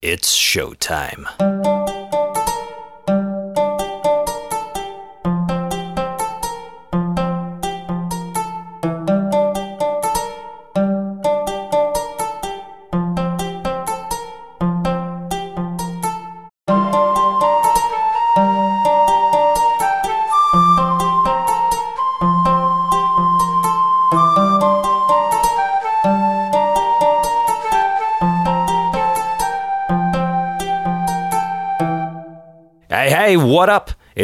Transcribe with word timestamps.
It's 0.00 0.32
showtime. 0.32 1.26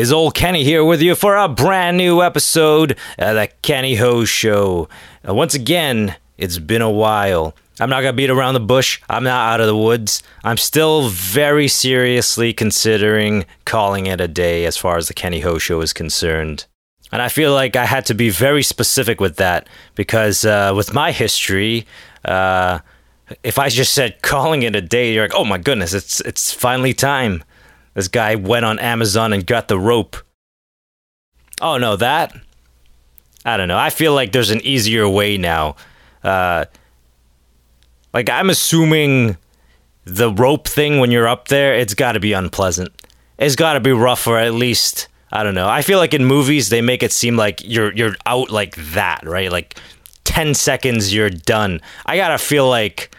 Is 0.04 0.12
old 0.12 0.34
Kenny 0.34 0.64
here 0.64 0.84
with 0.84 1.00
you 1.00 1.14
for 1.14 1.34
a 1.34 1.48
brand 1.48 1.96
new 1.96 2.20
episode 2.20 2.98
of 3.16 3.36
the 3.36 3.48
Kenny 3.62 3.94
Ho 3.94 4.27
Show. 4.27 4.86
Uh, 5.27 5.32
once 5.32 5.54
again, 5.54 6.16
it's 6.36 6.58
been 6.58 6.82
a 6.82 6.90
while. 6.90 7.54
I'm 7.80 7.88
not 7.88 8.02
gonna 8.02 8.12
beat 8.12 8.28
around 8.28 8.52
the 8.52 8.60
bush. 8.60 9.00
I'm 9.08 9.24
not 9.24 9.54
out 9.54 9.60
of 9.62 9.66
the 9.66 9.74
woods. 9.74 10.22
I'm 10.44 10.58
still 10.58 11.08
very 11.08 11.68
seriously 11.68 12.52
considering 12.52 13.46
calling 13.64 14.04
it 14.04 14.20
a 14.20 14.28
day 14.28 14.66
as 14.66 14.77
far 14.77 14.98
as 14.98 15.08
the 15.08 15.14
Kenny 15.14 15.40
Ho 15.40 15.56
Show 15.56 15.80
is 15.80 15.94
concerned. 15.94 16.66
And 17.10 17.22
I 17.22 17.30
feel 17.30 17.55
like 17.55 17.74
I 17.74 17.86
had 17.86 18.05
to 18.05 18.14
be 18.14 18.28
very 18.28 18.62
specific 18.62 19.22
with 19.22 19.36
that 19.36 19.70
because 19.94 20.44
uh, 20.44 20.74
with 20.77 20.92
my 20.92 21.12
history, 21.12 21.86
uh, 22.27 22.80
if 23.42 23.58
I 23.58 23.70
just 23.70 23.94
said 23.94 24.20
calling 24.20 24.64
it 24.64 24.77
a 24.77 24.82
day, 24.82 25.14
you're 25.14 25.24
like, 25.24 25.34
oh 25.34 25.46
my 25.46 25.56
goodness, 25.56 25.94
it's 25.94 26.20
it's 26.20 26.52
finally 26.52 26.92
time. 26.92 27.42
This 27.94 28.08
guy 28.08 28.34
went 28.34 28.64
on 28.64 28.78
Amazon 28.78 29.32
and 29.32 29.46
got 29.46 29.69
the 29.69 29.78
rope. 29.78 30.16
Oh 31.60 31.78
no, 31.78 31.96
that? 31.96 32.34
I 33.44 33.56
don't 33.56 33.69
know. 33.69 33.78
I 33.78 33.91
feel 33.91 34.14
like 34.14 34.32
there's 34.32 34.50
an 34.50 34.60
easier 34.62 35.08
way 35.08 35.36
now. 35.36 35.77
Uh, 36.22 36.64
like 38.12 38.30
I'm 38.30 38.50
assuming 38.50 39.36
the 40.04 40.32
rope 40.32 40.69
thing 40.69 40.98
when 40.98 41.10
you're 41.10 41.28
up 41.28 41.48
there, 41.48 41.74
it's 41.74 41.94
got 41.94 42.12
to 42.12 42.20
be 42.20 42.32
unpleasant. 42.32 42.91
It's 43.38 43.56
got 43.56 43.74
to 43.74 43.80
be 43.80 43.92
rough, 43.92 44.26
or 44.26 44.38
at 44.38 44.54
least 44.54 45.08
I 45.32 45.42
don't 45.42 45.54
know. 45.54 45.69
I 45.69 45.82
feel 45.82 45.98
like 45.98 46.14
in 46.14 46.24
movies 46.24 46.69
they 46.69 46.80
make 46.80 47.02
it 47.02 47.12
seem 47.12 47.36
like 47.36 47.60
you're 47.64 47.92
you're 47.92 48.14
out 48.24 48.50
like 48.50 48.76
that, 48.92 49.24
right? 49.24 49.50
Like 49.50 49.78
ten 50.24 50.54
seconds, 50.54 51.12
you're 51.12 51.30
done. 51.30 51.80
I 52.06 52.16
gotta 52.16 52.38
feel 52.38 52.69
like 52.69 53.14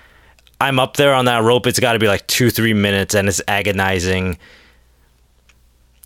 I'm 0.59 0.79
up 0.79 0.95
there 0.95 1.13
on 1.13 1.25
that 1.25 1.43
rope. 1.43 1.67
It's 1.67 1.79
got 1.79 1.93
to 1.93 1.99
be 1.99 2.07
like 2.07 2.25
two, 2.27 2.49
three 2.49 2.73
minutes, 2.73 3.13
and 3.13 3.27
it's 3.27 3.41
agonizing. 3.47 4.37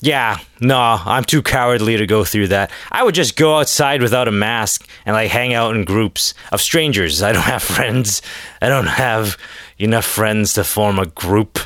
Yeah, 0.01 0.39
no, 0.61 0.77
I'm 0.77 1.25
too 1.25 1.41
cowardly 1.41 1.97
to 1.97 2.07
go 2.07 2.23
through 2.23 2.47
that. 2.49 2.71
I 2.89 3.03
would 3.03 3.15
just 3.15 3.35
go 3.35 3.57
outside 3.57 4.01
without 4.01 4.29
a 4.29 4.31
mask 4.31 4.87
and 5.05 5.13
like 5.13 5.29
hang 5.29 5.53
out 5.53 5.75
in 5.75 5.83
groups 5.83 6.33
of 6.53 6.61
strangers. 6.61 7.21
I 7.21 7.33
don't 7.33 7.43
have 7.43 7.63
friends. 7.63 8.21
I 8.61 8.69
don't 8.69 8.87
have 8.87 9.37
enough 9.77 10.05
friends 10.05 10.53
to 10.53 10.63
form 10.63 10.99
a 10.99 11.05
group. 11.05 11.59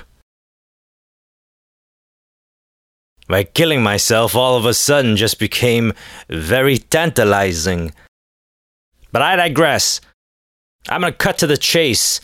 By 3.28 3.44
killing 3.44 3.84
myself, 3.84 4.36
all 4.36 4.58
of 4.58 4.66
a 4.66 4.73
sudden 4.73 5.16
just 5.16 5.40
became 5.40 5.94
very 6.28 6.78
tantalizing. 6.78 7.94
But 9.12 9.22
I 9.22 9.36
digress. 9.36 10.02
I'm 10.90 11.02
gonna 11.02 11.14
cut 11.14 11.38
to 11.38 11.47
the 11.47 11.58
chase. 11.58 12.20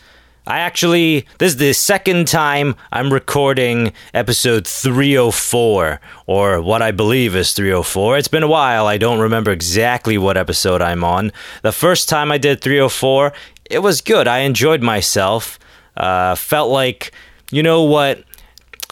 I 0.47 0.59
actually, 0.59 1.27
this 1.37 1.53
is 1.53 1.57
the 1.57 1.73
second 1.73 2.27
time 2.27 2.75
I'm 2.91 3.13
recording 3.13 3.93
episode 4.13 4.65
304, 4.65 6.01
or 6.25 6.61
what 6.61 6.81
I 6.81 6.91
believe 6.91 7.35
is 7.35 7.53
304. 7.53 8.17
It's 8.17 8.27
been 8.27 8.43
a 8.43 8.47
while, 8.47 8.87
I 8.87 8.97
don't 8.97 9.19
remember 9.19 9.51
exactly 9.51 10.17
what 10.17 10.37
episode 10.37 10.81
I'm 10.81 11.03
on. 11.03 11.31
The 11.61 11.71
first 11.71 12.09
time 12.09 12.31
I 12.31 12.37
did 12.37 12.61
304, 12.61 13.33
it 13.69 13.79
was 13.79 14.01
good. 14.01 14.27
I 14.27 14.39
enjoyed 14.39 14.81
myself. 14.81 15.59
Uh, 15.95 16.35
felt 16.35 16.71
like, 16.71 17.11
you 17.51 17.61
know 17.61 17.83
what? 17.83 18.23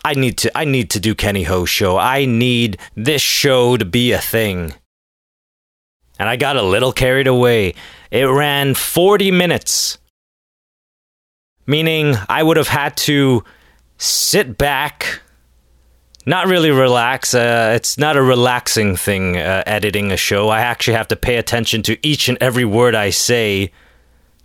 I 0.05 0.13
need 0.13 0.37
to 0.39 0.57
I 0.57 0.63
need 0.63 0.89
to 0.91 0.99
do 0.99 1.15
Kenny 1.15 1.43
Ho 1.43 1.65
show. 1.65 1.97
I 1.97 2.25
need 2.25 2.77
this 2.95 3.21
show 3.21 3.75
to 3.77 3.83
be 3.83 4.11
a 4.13 4.19
thing. 4.19 4.73
And 6.19 6.29
I 6.29 6.35
got 6.35 6.55
a 6.55 6.61
little 6.61 6.93
carried 6.93 7.27
away. 7.27 7.73
It 8.09 8.23
ran 8.23 8.73
40 8.73 9.31
minutes 9.31 9.97
meaning 11.67 12.15
I 12.27 12.41
would 12.41 12.57
have 12.57 12.69
had 12.69 12.97
to 12.97 13.43
sit 13.97 14.57
back, 14.57 15.21
not 16.25 16.47
really 16.47 16.71
relax. 16.71 17.33
Uh, 17.33 17.73
it's 17.75 17.97
not 17.97 18.17
a 18.17 18.21
relaxing 18.21 18.95
thing 18.95 19.37
uh, 19.37 19.63
editing 19.67 20.11
a 20.11 20.17
show. 20.17 20.49
I 20.49 20.61
actually 20.61 20.95
have 20.95 21.09
to 21.09 21.15
pay 21.15 21.35
attention 21.35 21.83
to 21.83 22.07
each 22.07 22.29
and 22.29 22.37
every 22.41 22.65
word 22.65 22.95
I 22.95 23.11
say 23.11 23.71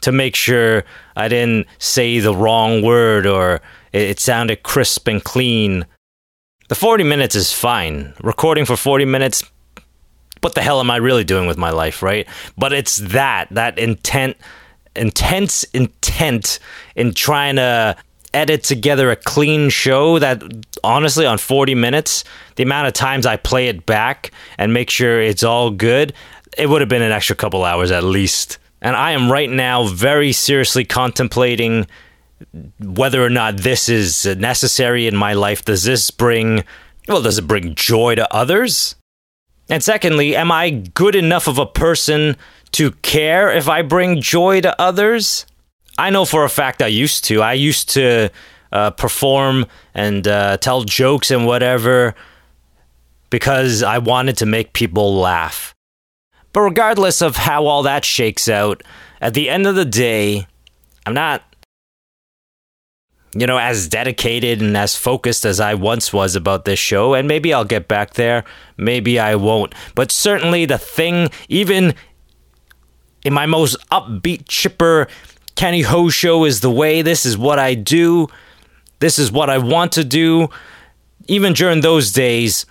to 0.02 0.12
make 0.12 0.34
sure 0.34 0.84
I 1.16 1.28
didn't 1.28 1.68
say 1.78 2.18
the 2.18 2.34
wrong 2.34 2.82
word 2.82 3.26
or 3.26 3.60
it, 3.92 4.02
it 4.02 4.20
sounded 4.20 4.62
crisp 4.62 5.08
and 5.08 5.22
clean. 5.22 5.86
The 6.68 6.74
40 6.74 7.04
minutes 7.04 7.34
is 7.34 7.52
fine. 7.52 8.14
Recording 8.22 8.64
for 8.64 8.76
40 8.76 9.04
minutes, 9.04 9.44
what 10.40 10.54
the 10.54 10.62
hell 10.62 10.80
am 10.80 10.90
I 10.90 10.96
really 10.96 11.24
doing 11.24 11.46
with 11.46 11.56
my 11.56 11.70
life, 11.70 12.02
right? 12.02 12.26
But 12.58 12.72
it's 12.72 12.96
that, 12.96 13.48
that 13.52 13.78
intent 13.78 14.36
intense 14.96 15.64
intent 15.74 16.58
in 16.96 17.14
trying 17.14 17.56
to 17.56 17.96
edit 18.34 18.62
together 18.62 19.10
a 19.10 19.16
clean 19.16 19.68
show 19.68 20.18
that 20.18 20.42
honestly 20.82 21.26
on 21.26 21.36
40 21.36 21.74
minutes 21.74 22.24
the 22.56 22.62
amount 22.62 22.86
of 22.86 22.94
times 22.94 23.26
i 23.26 23.36
play 23.36 23.68
it 23.68 23.84
back 23.84 24.30
and 24.56 24.72
make 24.72 24.88
sure 24.88 25.20
it's 25.20 25.42
all 25.42 25.70
good 25.70 26.14
it 26.56 26.68
would 26.68 26.80
have 26.80 26.88
been 26.88 27.02
an 27.02 27.12
extra 27.12 27.36
couple 27.36 27.64
hours 27.64 27.90
at 27.90 28.04
least. 28.04 28.58
And 28.80 28.96
i 28.96 29.12
am 29.12 29.30
right 29.30 29.50
now 29.50 29.86
very 29.86 30.32
seriously 30.32 30.84
contemplating 30.84 31.86
whether 32.80 33.24
or 33.24 33.30
not 33.30 33.58
this 33.58 33.88
is 33.88 34.26
necessary 34.26 35.06
in 35.06 35.16
my 35.16 35.32
life. 35.34 35.64
Does 35.64 35.84
this 35.84 36.10
bring 36.10 36.64
well 37.08 37.22
does 37.22 37.38
it 37.38 37.46
bring 37.46 37.74
joy 37.74 38.14
to 38.16 38.34
others? 38.34 38.96
And 39.68 39.82
secondly 39.82 40.36
am 40.36 40.50
i 40.50 40.70
good 40.70 41.14
enough 41.14 41.46
of 41.46 41.58
a 41.58 41.66
person 41.66 42.36
to 42.72 42.92
care 43.02 43.50
if 43.50 43.68
I 43.68 43.82
bring 43.82 44.20
joy 44.20 44.60
to 44.60 44.80
others. 44.80 45.46
I 45.98 46.10
know 46.10 46.24
for 46.24 46.44
a 46.44 46.48
fact 46.48 46.82
I 46.82 46.86
used 46.86 47.24
to. 47.24 47.42
I 47.42 47.52
used 47.52 47.90
to 47.90 48.30
uh, 48.72 48.90
perform 48.92 49.66
and 49.94 50.26
uh, 50.26 50.56
tell 50.56 50.82
jokes 50.84 51.30
and 51.30 51.46
whatever 51.46 52.14
because 53.30 53.82
I 53.82 53.98
wanted 53.98 54.36
to 54.38 54.46
make 54.46 54.72
people 54.72 55.14
laugh. 55.14 55.74
But 56.52 56.60
regardless 56.60 57.22
of 57.22 57.36
how 57.36 57.66
all 57.66 57.82
that 57.84 58.04
shakes 58.04 58.48
out, 58.48 58.82
at 59.20 59.34
the 59.34 59.48
end 59.48 59.66
of 59.66 59.74
the 59.74 59.86
day, 59.86 60.46
I'm 61.06 61.14
not, 61.14 61.42
you 63.34 63.46
know, 63.46 63.56
as 63.56 63.88
dedicated 63.88 64.60
and 64.60 64.76
as 64.76 64.96
focused 64.96 65.46
as 65.46 65.60
I 65.60 65.74
once 65.74 66.12
was 66.12 66.36
about 66.36 66.66
this 66.66 66.78
show. 66.78 67.14
And 67.14 67.26
maybe 67.26 67.54
I'll 67.54 67.64
get 67.64 67.88
back 67.88 68.14
there, 68.14 68.44
maybe 68.76 69.18
I 69.18 69.34
won't. 69.34 69.74
But 69.94 70.12
certainly 70.12 70.66
the 70.66 70.78
thing, 70.78 71.30
even 71.48 71.94
in 73.24 73.32
my 73.32 73.46
most 73.46 73.76
upbeat, 73.90 74.44
chipper 74.48 75.08
Kenny 75.54 75.82
Ho 75.82 76.08
show 76.08 76.44
is 76.44 76.60
the 76.60 76.70
way. 76.70 77.02
This 77.02 77.26
is 77.26 77.36
what 77.36 77.58
I 77.58 77.74
do. 77.74 78.28
This 78.98 79.18
is 79.18 79.30
what 79.30 79.50
I 79.50 79.58
want 79.58 79.92
to 79.92 80.04
do. 80.04 80.48
Even 81.28 81.52
during 81.52 81.80
those 81.80 82.12
days, 82.12 82.66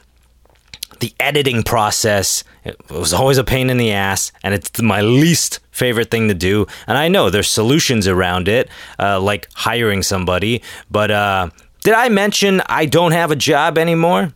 the 1.00 1.14
editing 1.20 1.64
process 1.64 2.44
it 2.64 2.78
was 2.90 3.14
always 3.14 3.38
a 3.38 3.44
pain 3.44 3.70
in 3.70 3.78
the 3.78 3.92
ass, 3.92 4.32
and 4.44 4.54
it's 4.54 4.82
my 4.82 5.02
least 5.02 5.60
favorite 5.72 6.12
thing 6.12 6.28
to 6.28 6.34
do. 6.34 6.68
And 6.86 6.98
I 6.98 7.08
know 7.08 7.30
there's 7.30 7.50
solutions 7.50 8.08
around 8.08 8.48
it, 8.48 8.70
uh, 9.00 9.20
like 9.20 9.48
hiring 9.54 10.04
somebody. 10.04 10.62
But 10.90 11.10
uh, 11.10 11.50
did 11.84 11.96
I 11.96 12.10
mention 12.10 12.62
I 12.68 12.86
don't 12.86 13.14
have 13.14 13.32
a 13.32 13.36
job 13.36 13.78
anymore? 13.78 14.34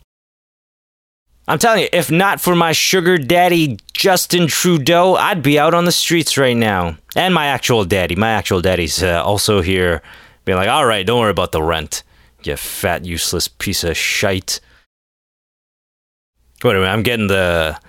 I'm 1.47 1.59
telling 1.59 1.83
you, 1.83 1.89
if 1.93 2.09
not 2.09 2.41
for 2.41 2.55
my 2.55 2.71
sugar 2.71 3.17
daddy 3.17 3.77
Justin 3.93 4.47
Trudeau, 4.47 5.15
I'd 5.15 5.43
be 5.43 5.59
out 5.59 5.75
on 5.75 5.85
the 5.85 5.91
streets 5.91 6.37
right 6.37 6.57
now. 6.57 6.97
And 7.15 7.33
my 7.33 7.45
actual 7.45 7.85
daddy. 7.85 8.15
My 8.15 8.31
actual 8.31 8.61
daddy's 8.61 9.03
uh, 9.03 9.23
also 9.23 9.61
here, 9.61 10.01
being 10.43 10.57
like, 10.57 10.69
all 10.69 10.85
right, 10.85 11.05
don't 11.05 11.19
worry 11.19 11.31
about 11.31 11.51
the 11.51 11.61
rent, 11.61 12.03
you 12.43 12.55
fat, 12.55 13.05
useless 13.05 13.47
piece 13.47 13.83
of 13.83 13.95
shite. 13.95 14.59
Wait 16.63 16.71
a 16.71 16.79
minute, 16.79 16.91
I'm 16.91 17.03
getting 17.03 17.27
the. 17.27 17.79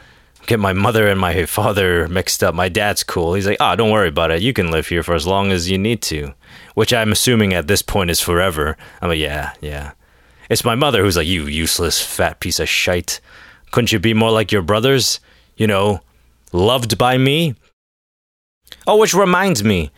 Get 0.46 0.60
my 0.60 0.74
mother 0.74 1.08
and 1.08 1.18
my 1.18 1.44
father 1.46 2.06
mixed 2.06 2.44
up. 2.44 2.54
My 2.54 2.68
dad's 2.68 3.02
cool. 3.02 3.34
He's 3.34 3.48
like, 3.48 3.56
oh, 3.58 3.74
don't 3.74 3.90
worry 3.90 4.08
about 4.08 4.30
it. 4.30 4.42
You 4.42 4.52
can 4.52 4.70
live 4.70 4.86
here 4.86 5.02
for 5.02 5.16
as 5.16 5.26
long 5.26 5.50
as 5.50 5.68
you 5.68 5.76
need 5.76 6.02
to. 6.02 6.34
Which 6.74 6.92
I'm 6.92 7.10
assuming 7.10 7.52
at 7.52 7.66
this 7.66 7.82
point 7.82 8.10
is 8.10 8.20
forever. 8.20 8.76
I'm 9.02 9.08
like, 9.08 9.18
yeah, 9.18 9.54
yeah. 9.60 9.92
It's 10.48 10.64
my 10.64 10.76
mother 10.76 11.02
who's 11.02 11.16
like, 11.16 11.26
you 11.26 11.46
useless 11.46 12.00
fat 12.00 12.38
piece 12.38 12.60
of 12.60 12.68
shite. 12.68 13.20
Couldn't 13.70 13.92
you 13.92 13.98
be 13.98 14.14
more 14.14 14.30
like 14.30 14.52
your 14.52 14.62
brothers? 14.62 15.20
You 15.56 15.66
know, 15.66 16.00
loved 16.52 16.98
by 16.98 17.18
me? 17.18 17.54
Oh, 18.86 18.98
which 18.98 19.14
reminds 19.14 19.62
me, 19.62 19.90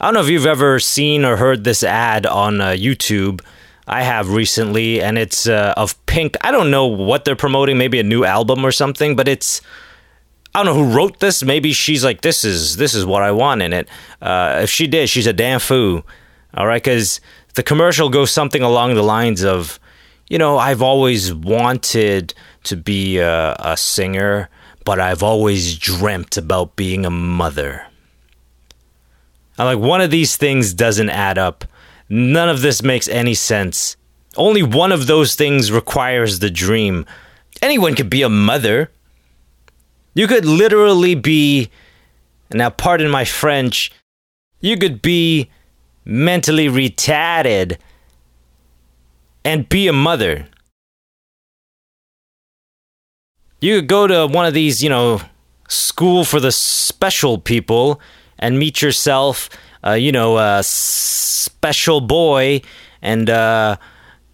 I 0.00 0.06
don't 0.06 0.14
know 0.14 0.20
if 0.20 0.28
you've 0.28 0.46
ever 0.46 0.80
seen 0.80 1.24
or 1.24 1.36
heard 1.36 1.64
this 1.64 1.82
ad 1.82 2.26
on 2.26 2.60
uh, 2.60 2.70
YouTube. 2.70 3.40
I 3.86 4.02
have 4.02 4.30
recently, 4.30 5.02
and 5.02 5.18
it's 5.18 5.46
uh, 5.46 5.74
of 5.76 6.04
Pink. 6.06 6.36
I 6.40 6.50
don't 6.50 6.70
know 6.70 6.86
what 6.86 7.24
they're 7.24 7.36
promoting, 7.36 7.78
maybe 7.78 7.98
a 7.98 8.04
new 8.04 8.24
album 8.24 8.64
or 8.64 8.72
something, 8.72 9.16
but 9.16 9.28
it's. 9.28 9.60
I 10.54 10.62
don't 10.62 10.66
know 10.66 10.84
who 10.84 10.94
wrote 10.94 11.20
this. 11.20 11.42
Maybe 11.42 11.72
she's 11.72 12.04
like, 12.04 12.20
this 12.20 12.44
is 12.44 12.76
this 12.76 12.94
is 12.94 13.06
what 13.06 13.22
I 13.22 13.32
want 13.32 13.62
in 13.62 13.72
it. 13.72 13.88
Uh, 14.20 14.60
if 14.62 14.70
she 14.70 14.86
did, 14.86 15.08
she's 15.08 15.26
a 15.26 15.32
damn 15.32 15.60
fool. 15.60 16.04
All 16.54 16.66
right, 16.66 16.82
because 16.82 17.20
the 17.54 17.62
commercial 17.62 18.08
goes 18.08 18.30
something 18.30 18.62
along 18.62 18.94
the 18.94 19.02
lines 19.02 19.42
of, 19.44 19.80
you 20.28 20.38
know, 20.38 20.58
I've 20.58 20.82
always 20.82 21.32
wanted 21.32 22.34
to 22.64 22.76
be 22.76 23.18
a, 23.18 23.54
a 23.58 23.76
singer, 23.76 24.48
but 24.84 25.00
I've 25.00 25.22
always 25.22 25.78
dreamt 25.78 26.36
about 26.36 26.76
being 26.76 27.04
a 27.04 27.10
mother. 27.10 27.86
I'm 29.58 29.66
like, 29.66 29.78
one 29.78 30.00
of 30.00 30.10
these 30.10 30.36
things 30.36 30.72
doesn't 30.74 31.10
add 31.10 31.38
up. 31.38 31.64
None 32.08 32.48
of 32.48 32.62
this 32.62 32.82
makes 32.82 33.08
any 33.08 33.34
sense. 33.34 33.96
Only 34.36 34.62
one 34.62 34.92
of 34.92 35.06
those 35.06 35.34
things 35.34 35.70
requires 35.70 36.38
the 36.38 36.50
dream. 36.50 37.06
Anyone 37.60 37.94
could 37.94 38.10
be 38.10 38.22
a 38.22 38.28
mother. 38.28 38.90
You 40.14 40.26
could 40.26 40.44
literally 40.44 41.14
be, 41.14 41.70
now 42.52 42.70
pardon 42.70 43.10
my 43.10 43.24
French, 43.24 43.92
you 44.60 44.76
could 44.76 45.02
be 45.02 45.50
mentally 46.04 46.68
retarded 46.68 47.78
and 49.44 49.68
be 49.68 49.88
a 49.88 49.92
mother. 49.92 50.46
You 53.62 53.76
could 53.78 53.86
go 53.86 54.08
to 54.08 54.26
one 54.26 54.44
of 54.44 54.54
these, 54.54 54.82
you 54.82 54.88
know, 54.88 55.20
school 55.68 56.24
for 56.24 56.40
the 56.40 56.50
special 56.50 57.38
people 57.38 58.00
and 58.36 58.58
meet 58.58 58.82
yourself, 58.82 59.48
uh, 59.86 59.92
you 59.92 60.10
know, 60.10 60.36
a 60.36 60.64
special 60.64 62.00
boy, 62.00 62.62
and 63.00 63.30
uh, 63.30 63.76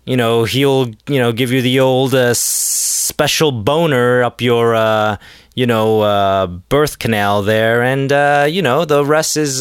you 0.06 0.16
know 0.16 0.44
he'll 0.44 0.88
you 1.06 1.18
know 1.18 1.32
give 1.32 1.52
you 1.52 1.60
the 1.60 1.78
old 1.78 2.14
uh, 2.14 2.32
special 2.32 3.52
boner 3.52 4.22
up 4.22 4.40
your 4.40 4.74
uh, 4.74 5.18
you 5.54 5.66
know 5.66 6.00
uh, 6.00 6.46
birth 6.46 6.98
canal 6.98 7.42
there, 7.42 7.82
and 7.82 8.10
uh, 8.10 8.46
you 8.48 8.62
know 8.62 8.86
the 8.86 9.04
rest 9.04 9.36
is 9.36 9.60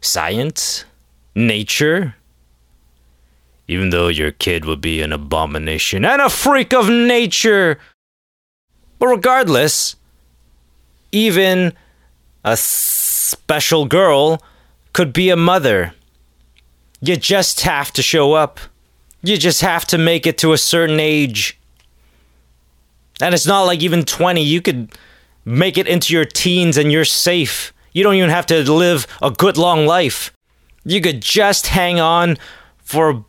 science, 0.00 0.84
nature. 1.36 2.16
Even 3.68 3.90
though 3.90 4.08
your 4.08 4.32
kid 4.32 4.64
would 4.64 4.80
be 4.80 5.00
an 5.00 5.12
abomination 5.12 6.04
and 6.04 6.20
a 6.20 6.28
freak 6.28 6.74
of 6.74 6.88
nature. 6.88 7.78
But 9.00 9.08
regardless, 9.08 9.96
even 11.10 11.72
a 12.44 12.56
special 12.56 13.86
girl 13.86 14.40
could 14.92 15.12
be 15.12 15.30
a 15.30 15.36
mother. 15.36 15.94
You 17.00 17.16
just 17.16 17.62
have 17.62 17.92
to 17.94 18.02
show 18.02 18.34
up. 18.34 18.60
You 19.22 19.36
just 19.36 19.62
have 19.62 19.86
to 19.86 19.98
make 19.98 20.26
it 20.26 20.38
to 20.38 20.52
a 20.52 20.58
certain 20.58 21.00
age. 21.00 21.58
And 23.20 23.34
it's 23.34 23.46
not 23.46 23.62
like 23.62 23.82
even 23.82 24.04
20. 24.04 24.42
You 24.42 24.60
could 24.60 24.92
make 25.44 25.78
it 25.78 25.88
into 25.88 26.12
your 26.12 26.24
teens 26.24 26.76
and 26.76 26.92
you're 26.92 27.04
safe. 27.04 27.72
You 27.92 28.02
don't 28.02 28.14
even 28.14 28.30
have 28.30 28.46
to 28.46 28.70
live 28.70 29.06
a 29.20 29.30
good 29.30 29.56
long 29.56 29.86
life. 29.86 30.32
You 30.84 31.00
could 31.00 31.22
just 31.22 31.68
hang 31.68 32.00
on 32.00 32.38
for 32.82 33.24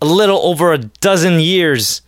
a 0.00 0.06
little 0.06 0.38
over 0.38 0.72
a 0.72 0.78
dozen 0.78 1.40
years. 1.40 2.02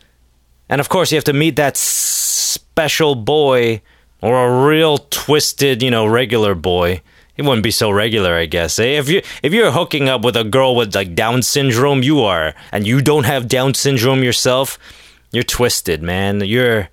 And 0.73 0.81
of 0.81 0.89
course, 0.89 1.13
you 1.13 1.17
have 1.17 1.25
to 1.25 1.35
meet 1.35 1.57
that 1.57 1.77
special 1.77 3.15
boy 3.15 3.83
or 4.23 4.47
a 4.47 4.67
real 4.67 4.97
twisted, 4.97 5.83
you 5.83 5.91
know, 5.91 6.07
regular 6.07 6.55
boy. 6.55 7.03
It 7.37 7.43
wouldn't 7.43 7.63
be 7.63 7.71
so 7.71 7.91
regular, 7.91 8.37
I 8.37 8.47
guess. 8.47 8.79
Eh? 8.79 8.99
If 8.99 9.11
you 9.11 9.21
if 9.43 9.53
you're 9.53 9.73
hooking 9.73 10.09
up 10.09 10.25
with 10.25 10.35
a 10.35 10.45
girl 10.45 10.75
with 10.75 10.95
like 10.95 11.15
Down 11.15 11.43
syndrome, 11.43 12.03
you 12.03 12.23
are, 12.23 12.55
and 12.73 12.87
you 12.87 13.03
don't 13.03 13.25
have 13.25 13.49
Down 13.49 13.75
syndrome 13.75 14.25
yourself, 14.25 14.79
you're 15.31 15.43
twisted, 15.43 16.03
man. 16.03 16.41
You're 16.41 16.89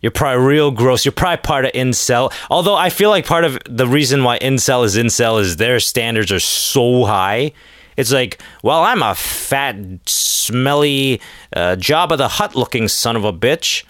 you're 0.00 0.10
probably 0.10 0.44
real 0.44 0.72
gross. 0.72 1.04
You're 1.04 1.12
probably 1.12 1.42
part 1.42 1.64
of 1.64 1.70
incel. 1.74 2.32
Although 2.50 2.74
I 2.74 2.90
feel 2.90 3.10
like 3.10 3.24
part 3.24 3.44
of 3.44 3.56
the 3.68 3.86
reason 3.86 4.24
why 4.24 4.40
incel 4.40 4.84
is 4.84 4.96
incel 4.96 5.40
is 5.40 5.58
their 5.58 5.78
standards 5.78 6.32
are 6.32 6.40
so 6.40 7.04
high. 7.04 7.52
It's 7.98 8.12
like, 8.12 8.40
well, 8.62 8.84
I'm 8.84 9.02
a 9.02 9.16
fat, 9.16 9.76
smelly, 10.06 11.20
uh, 11.54 11.74
of 12.12 12.18
the 12.18 12.28
Hut 12.28 12.54
looking 12.54 12.86
son 12.86 13.16
of 13.16 13.24
a 13.24 13.32
bitch. 13.32 13.82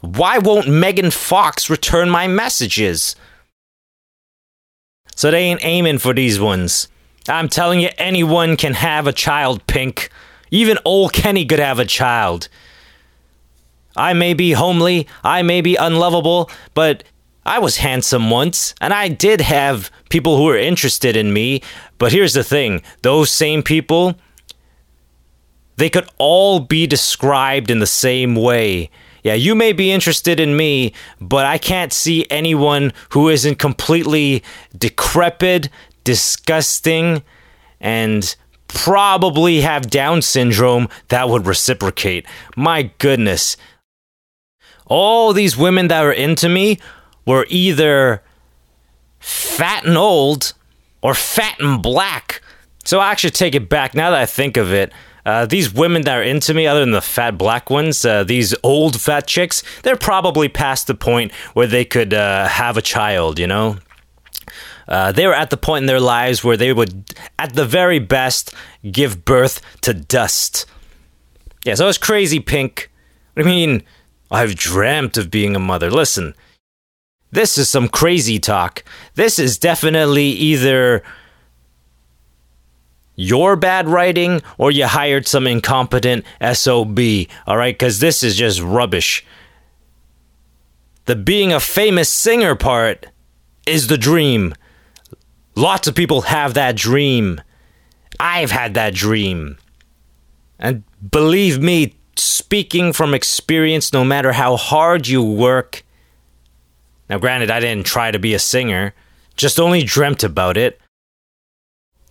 Why 0.00 0.38
won't 0.38 0.66
Megan 0.66 1.12
Fox 1.12 1.70
return 1.70 2.10
my 2.10 2.26
messages? 2.26 3.14
So 5.14 5.30
they 5.30 5.44
ain't 5.44 5.64
aiming 5.64 5.98
for 5.98 6.12
these 6.12 6.40
ones. 6.40 6.88
I'm 7.28 7.48
telling 7.48 7.78
you, 7.78 7.90
anyone 7.96 8.56
can 8.56 8.74
have 8.74 9.06
a 9.06 9.12
child, 9.12 9.64
Pink. 9.68 10.10
Even 10.50 10.78
old 10.84 11.12
Kenny 11.12 11.46
could 11.46 11.60
have 11.60 11.78
a 11.78 11.84
child. 11.84 12.48
I 13.96 14.14
may 14.14 14.34
be 14.34 14.50
homely, 14.50 15.06
I 15.22 15.42
may 15.42 15.60
be 15.60 15.76
unlovable, 15.76 16.50
but 16.74 17.04
I 17.44 17.58
was 17.58 17.78
handsome 17.78 18.30
once, 18.30 18.74
and 18.80 18.92
I 18.92 19.08
did 19.08 19.40
have 19.40 19.90
people 20.10 20.36
who 20.36 20.44
were 20.44 20.56
interested 20.56 21.16
in 21.16 21.32
me. 21.32 21.62
But 21.98 22.12
here's 22.12 22.34
the 22.34 22.44
thing 22.44 22.82
those 23.02 23.30
same 23.30 23.62
people, 23.62 24.16
they 25.76 25.90
could 25.90 26.08
all 26.18 26.60
be 26.60 26.86
described 26.86 27.70
in 27.70 27.80
the 27.80 27.86
same 27.86 28.36
way 28.36 28.90
yeah, 29.22 29.34
you 29.34 29.54
may 29.54 29.72
be 29.72 29.92
interested 29.92 30.40
in 30.40 30.56
me, 30.56 30.94
but 31.20 31.46
I 31.46 31.56
can't 31.56 31.92
see 31.92 32.26
anyone 32.28 32.92
who 33.10 33.28
isn't 33.28 33.58
completely 33.58 34.42
decrepit, 34.76 35.68
disgusting, 36.02 37.22
and 37.80 38.34
probably 38.66 39.60
have 39.60 39.90
Down 39.90 40.22
syndrome 40.22 40.88
that 41.08 41.28
would 41.28 41.46
reciprocate. 41.46 42.26
My 42.56 42.90
goodness. 42.98 43.56
All 44.86 45.32
these 45.32 45.56
women 45.56 45.88
that 45.88 46.04
are 46.04 46.12
into 46.12 46.48
me 46.48 46.78
were 47.26 47.46
either 47.48 48.22
fat 49.18 49.84
and 49.84 49.96
old 49.96 50.52
or 51.02 51.14
fat 51.14 51.60
and 51.60 51.82
black. 51.82 52.42
So 52.84 52.98
I 52.98 53.10
actually 53.10 53.30
take 53.30 53.54
it 53.54 53.68
back 53.68 53.94
now 53.94 54.10
that 54.10 54.20
I 54.20 54.26
think 54.26 54.56
of 54.56 54.72
it. 54.72 54.92
Uh, 55.24 55.46
these 55.46 55.72
women 55.72 56.02
that 56.02 56.18
are 56.18 56.22
into 56.22 56.52
me, 56.52 56.66
other 56.66 56.80
than 56.80 56.90
the 56.90 57.00
fat 57.00 57.38
black 57.38 57.70
ones, 57.70 58.04
uh, 58.04 58.24
these 58.24 58.54
old 58.64 59.00
fat 59.00 59.26
chicks, 59.26 59.62
they're 59.84 59.96
probably 59.96 60.48
past 60.48 60.88
the 60.88 60.94
point 60.96 61.30
where 61.54 61.68
they 61.68 61.84
could 61.84 62.12
uh, 62.12 62.48
have 62.48 62.76
a 62.76 62.82
child, 62.82 63.38
you 63.38 63.46
know? 63.46 63.78
Uh, 64.88 65.12
they 65.12 65.28
were 65.28 65.34
at 65.34 65.50
the 65.50 65.56
point 65.56 65.84
in 65.84 65.86
their 65.86 66.00
lives 66.00 66.42
where 66.42 66.56
they 66.56 66.72
would, 66.72 67.14
at 67.38 67.54
the 67.54 67.64
very 67.64 68.00
best, 68.00 68.52
give 68.90 69.24
birth 69.24 69.60
to 69.80 69.94
dust. 69.94 70.66
Yeah, 71.64 71.76
so 71.76 71.88
it's 71.88 71.98
crazy, 71.98 72.40
Pink. 72.40 72.90
I 73.36 73.42
mean? 73.42 73.84
I've 74.32 74.56
dreamt 74.56 75.18
of 75.18 75.30
being 75.30 75.54
a 75.54 75.60
mother. 75.60 75.90
Listen, 75.90 76.34
this 77.32 77.56
is 77.56 77.68
some 77.68 77.88
crazy 77.88 78.38
talk. 78.38 78.84
This 79.14 79.38
is 79.38 79.58
definitely 79.58 80.26
either 80.26 81.02
your 83.14 83.56
bad 83.56 83.88
writing 83.88 84.42
or 84.58 84.70
you 84.70 84.86
hired 84.86 85.26
some 85.26 85.46
incompetent 85.46 86.24
SOB, 86.52 86.98
all 87.46 87.56
right? 87.56 87.74
Because 87.74 88.00
this 88.00 88.22
is 88.22 88.36
just 88.36 88.60
rubbish. 88.60 89.24
The 91.06 91.16
being 91.16 91.52
a 91.52 91.60
famous 91.60 92.10
singer 92.10 92.54
part 92.54 93.06
is 93.66 93.86
the 93.86 93.98
dream. 93.98 94.54
Lots 95.56 95.88
of 95.88 95.94
people 95.94 96.22
have 96.22 96.54
that 96.54 96.76
dream. 96.76 97.40
I've 98.20 98.50
had 98.50 98.74
that 98.74 98.94
dream. 98.94 99.58
And 100.58 100.84
believe 101.10 101.60
me, 101.60 101.94
speaking 102.16 102.92
from 102.92 103.14
experience, 103.14 103.92
no 103.92 104.04
matter 104.04 104.32
how 104.32 104.56
hard 104.56 105.08
you 105.08 105.22
work, 105.22 105.82
now 107.12 107.18
granted, 107.18 107.50
I 107.50 107.60
didn't 107.60 107.84
try 107.84 108.10
to 108.10 108.18
be 108.18 108.32
a 108.32 108.38
singer, 108.38 108.94
just 109.36 109.60
only 109.60 109.82
dreamt 109.82 110.24
about 110.24 110.56
it. 110.56 110.80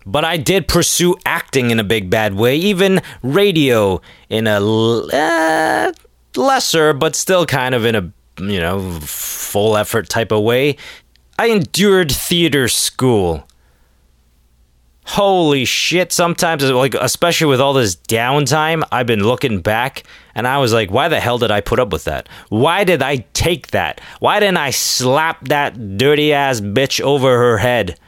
But 0.06 0.24
I 0.24 0.36
did 0.36 0.68
pursue 0.68 1.16
acting 1.26 1.72
in 1.72 1.80
a 1.80 1.84
big 1.84 2.08
bad 2.08 2.34
way, 2.34 2.54
even 2.54 3.02
radio 3.20 4.00
in 4.28 4.46
a 4.46 4.60
uh, 4.60 5.92
lesser, 6.36 6.92
but 6.92 7.16
still 7.16 7.46
kind 7.46 7.74
of 7.74 7.84
in 7.84 7.96
a, 7.96 8.12
you 8.38 8.60
know, 8.60 9.00
full 9.00 9.76
effort 9.76 10.08
type 10.08 10.30
of 10.30 10.44
way. 10.44 10.76
I 11.36 11.46
endured 11.46 12.12
theater 12.12 12.68
school. 12.68 13.48
Holy 15.06 15.64
shit, 15.64 16.12
sometimes, 16.12 16.62
like, 16.62 16.94
especially 16.94 17.48
with 17.48 17.60
all 17.60 17.72
this 17.72 17.96
downtime, 17.96 18.84
I've 18.92 19.06
been 19.06 19.24
looking 19.24 19.62
back 19.62 20.04
and 20.34 20.46
I 20.46 20.58
was 20.58 20.72
like, 20.72 20.90
why 20.90 21.08
the 21.08 21.20
hell 21.20 21.38
did 21.38 21.50
I 21.50 21.60
put 21.60 21.78
up 21.78 21.92
with 21.92 22.04
that? 22.04 22.28
Why 22.48 22.84
did 22.84 23.02
I 23.02 23.16
take 23.34 23.68
that? 23.68 24.00
Why 24.20 24.40
didn't 24.40 24.58
I 24.58 24.70
slap 24.70 25.48
that 25.48 25.98
dirty 25.98 26.32
ass 26.32 26.60
bitch 26.60 27.00
over 27.00 27.36
her 27.36 27.58
head? 27.58 27.98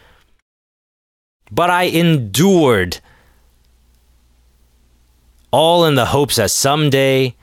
but 1.55 1.71
I 1.71 1.85
endured. 1.85 2.99
All 5.51 5.85
in 5.85 5.95
the 5.95 6.07
hopes 6.07 6.37
that 6.37 6.51
someday 6.51 7.37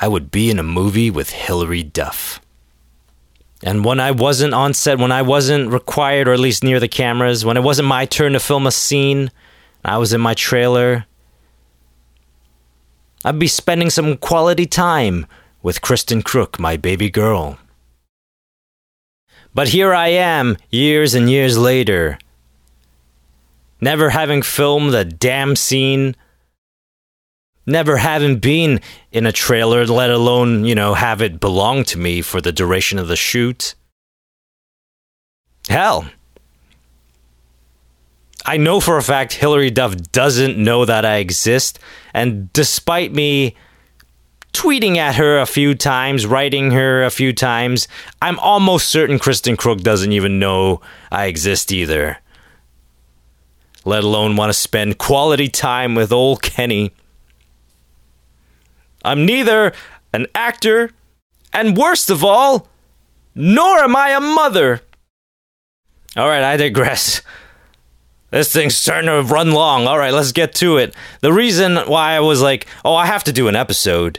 I 0.00 0.08
would 0.08 0.30
be 0.30 0.50
in 0.50 0.58
a 0.58 0.64
movie 0.64 1.10
with 1.10 1.30
Hilary 1.30 1.84
Duff. 1.84 2.40
And 3.62 3.84
when 3.84 4.00
I 4.00 4.10
wasn't 4.10 4.54
on 4.54 4.74
set, 4.74 4.98
when 4.98 5.12
I 5.12 5.22
wasn't 5.22 5.70
required, 5.70 6.28
or 6.28 6.32
at 6.32 6.40
least 6.40 6.64
near 6.64 6.80
the 6.80 6.88
cameras, 6.88 7.44
when 7.44 7.56
it 7.56 7.62
wasn't 7.62 7.88
my 7.88 8.04
turn 8.06 8.32
to 8.32 8.40
film 8.40 8.66
a 8.66 8.72
scene, 8.72 9.30
I 9.84 9.98
was 9.98 10.12
in 10.12 10.20
my 10.20 10.34
trailer, 10.34 11.06
I'd 13.26 13.40
be 13.40 13.48
spending 13.48 13.90
some 13.90 14.16
quality 14.18 14.66
time 14.66 15.26
with 15.60 15.82
Kristen 15.82 16.22
Kreuk, 16.22 16.60
my 16.60 16.76
baby 16.76 17.10
girl. 17.10 17.58
But 19.52 19.70
here 19.70 19.92
I 19.92 20.10
am, 20.10 20.56
years 20.70 21.12
and 21.12 21.28
years 21.28 21.58
later, 21.58 22.20
never 23.80 24.10
having 24.10 24.42
filmed 24.42 24.94
a 24.94 25.04
damn 25.04 25.56
scene, 25.56 26.14
never 27.66 27.96
having 27.96 28.38
been 28.38 28.80
in 29.10 29.26
a 29.26 29.32
trailer, 29.32 29.84
let 29.86 30.10
alone, 30.10 30.64
you 30.64 30.76
know, 30.76 30.94
have 30.94 31.20
it 31.20 31.40
belong 31.40 31.82
to 31.86 31.98
me 31.98 32.22
for 32.22 32.40
the 32.40 32.52
duration 32.52 32.96
of 32.96 33.08
the 33.08 33.16
shoot. 33.16 33.74
Hell, 35.68 36.08
I 38.48 38.58
know 38.58 38.78
for 38.78 38.96
a 38.96 39.02
fact 39.02 39.32
Hilary 39.32 39.70
Duff 39.70 39.96
doesn't 40.12 40.56
know 40.56 40.84
that 40.84 41.04
I 41.04 41.16
exist, 41.16 41.80
and 42.14 42.52
despite 42.52 43.12
me 43.12 43.56
tweeting 44.52 44.96
at 44.96 45.16
her 45.16 45.38
a 45.38 45.46
few 45.46 45.74
times, 45.74 46.26
writing 46.26 46.70
her 46.70 47.02
a 47.02 47.10
few 47.10 47.32
times, 47.32 47.88
I'm 48.22 48.38
almost 48.38 48.88
certain 48.88 49.18
Kristen 49.18 49.56
Kreuk 49.56 49.82
doesn't 49.82 50.12
even 50.12 50.38
know 50.38 50.80
I 51.10 51.26
exist 51.26 51.72
either. 51.72 52.18
Let 53.84 54.04
alone 54.04 54.36
want 54.36 54.50
to 54.50 54.58
spend 54.58 54.98
quality 54.98 55.48
time 55.48 55.96
with 55.96 56.12
old 56.12 56.40
Kenny. 56.40 56.92
I'm 59.04 59.26
neither 59.26 59.72
an 60.12 60.28
actor, 60.34 60.92
and 61.52 61.76
worst 61.76 62.10
of 62.10 62.24
all, 62.24 62.68
nor 63.34 63.78
am 63.78 63.96
I 63.96 64.10
a 64.10 64.20
mother. 64.20 64.82
All 66.16 66.28
right, 66.28 66.42
I 66.42 66.56
digress. 66.56 67.22
This 68.30 68.52
thing's 68.52 68.76
starting 68.76 69.08
to 69.08 69.22
run 69.22 69.52
long. 69.52 69.86
All 69.86 69.98
right, 69.98 70.12
let's 70.12 70.32
get 70.32 70.54
to 70.56 70.78
it. 70.78 70.94
The 71.20 71.32
reason 71.32 71.76
why 71.76 72.12
I 72.12 72.20
was 72.20 72.42
like, 72.42 72.66
oh, 72.84 72.94
I 72.94 73.06
have 73.06 73.24
to 73.24 73.32
do 73.32 73.48
an 73.48 73.56
episode, 73.56 74.18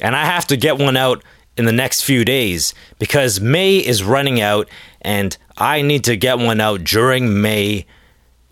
and 0.00 0.14
I 0.14 0.24
have 0.24 0.46
to 0.48 0.56
get 0.56 0.78
one 0.78 0.96
out 0.96 1.24
in 1.56 1.64
the 1.64 1.72
next 1.72 2.02
few 2.02 2.24
days 2.24 2.74
because 2.98 3.40
May 3.40 3.78
is 3.78 4.04
running 4.04 4.40
out, 4.40 4.68
and 5.00 5.36
I 5.56 5.82
need 5.82 6.04
to 6.04 6.16
get 6.16 6.38
one 6.38 6.60
out 6.60 6.84
during 6.84 7.40
May. 7.40 7.86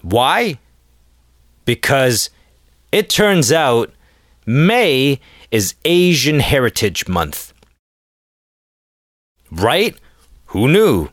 Why? 0.02 0.59
Because 1.64 2.30
it 2.90 3.11
turns 3.11 3.52
out 3.52 3.92
May 4.47 5.21
is 5.50 5.75
Asian 5.85 6.40
Heritage 6.40 7.07
Month. 7.09 7.52
Right? 9.50 9.97
Who 10.47 10.68
knew? 10.68 11.11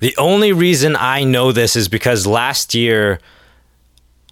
The 0.00 0.16
only 0.16 0.52
reason 0.52 0.96
I 0.96 1.24
know 1.24 1.50
this 1.52 1.74
is 1.74 1.88
because 1.88 2.26
last 2.26 2.74
year, 2.74 3.20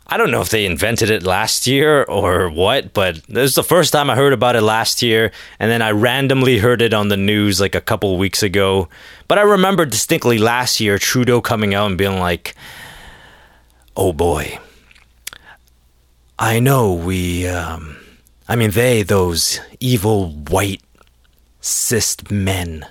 I 0.06 0.16
don't 0.16 0.30
know 0.30 0.40
if 0.40 0.50
they 0.50 0.64
invented 0.64 1.11
it 1.11 1.25
last 1.25 1.66
year 1.66 2.04
or 2.04 2.49
what, 2.49 2.92
but 2.92 3.16
this 3.25 3.50
is 3.50 3.54
the 3.56 3.64
first 3.64 3.92
time 3.92 4.08
I 4.08 4.14
heard 4.14 4.32
about 4.32 4.54
it 4.54 4.62
last 4.62 5.02
year. 5.02 5.32
And 5.58 5.68
then 5.68 5.82
I 5.82 5.90
randomly 5.90 6.58
heard 6.58 6.80
it 6.80 6.94
on 6.94 7.08
the 7.08 7.16
news 7.16 7.61
like 7.61 7.75
a 7.75 7.80
couple 7.80 8.16
weeks 8.16 8.44
ago. 8.44 8.88
But 9.26 9.38
I 9.38 9.42
remember 9.42 9.85
distinctly 9.85 10.38
last 10.38 10.78
year 10.78 10.99
Trudeau 10.99 11.40
coming 11.40 11.75
out 11.75 11.87
and 11.87 11.99
being 11.99 12.20
like, 12.20 12.54
oh 13.96 14.12
boy, 14.12 14.61
I 16.38 16.61
know 16.61 16.92
we, 16.92 17.49
um, 17.49 17.96
I 18.49 18.54
mean, 18.54 18.70
they, 18.70 19.02
those 19.02 19.58
evil 19.80 20.30
white 20.30 20.82
cis 21.61 22.16
men 22.30 22.87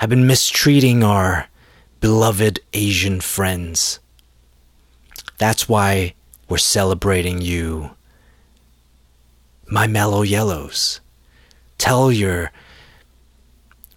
have 0.00 0.08
been 0.08 0.26
mistreating 0.26 1.04
our 1.04 1.46
beloved 2.00 2.58
Asian 2.72 3.20
friends. 3.20 4.00
That's 5.36 5.68
why 5.68 6.14
we're 6.48 6.56
celebrating 6.56 7.42
you. 7.42 7.90
My 9.66 9.86
mellow 9.86 10.22
yellows. 10.22 11.02
Tell 11.76 12.10
your 12.10 12.50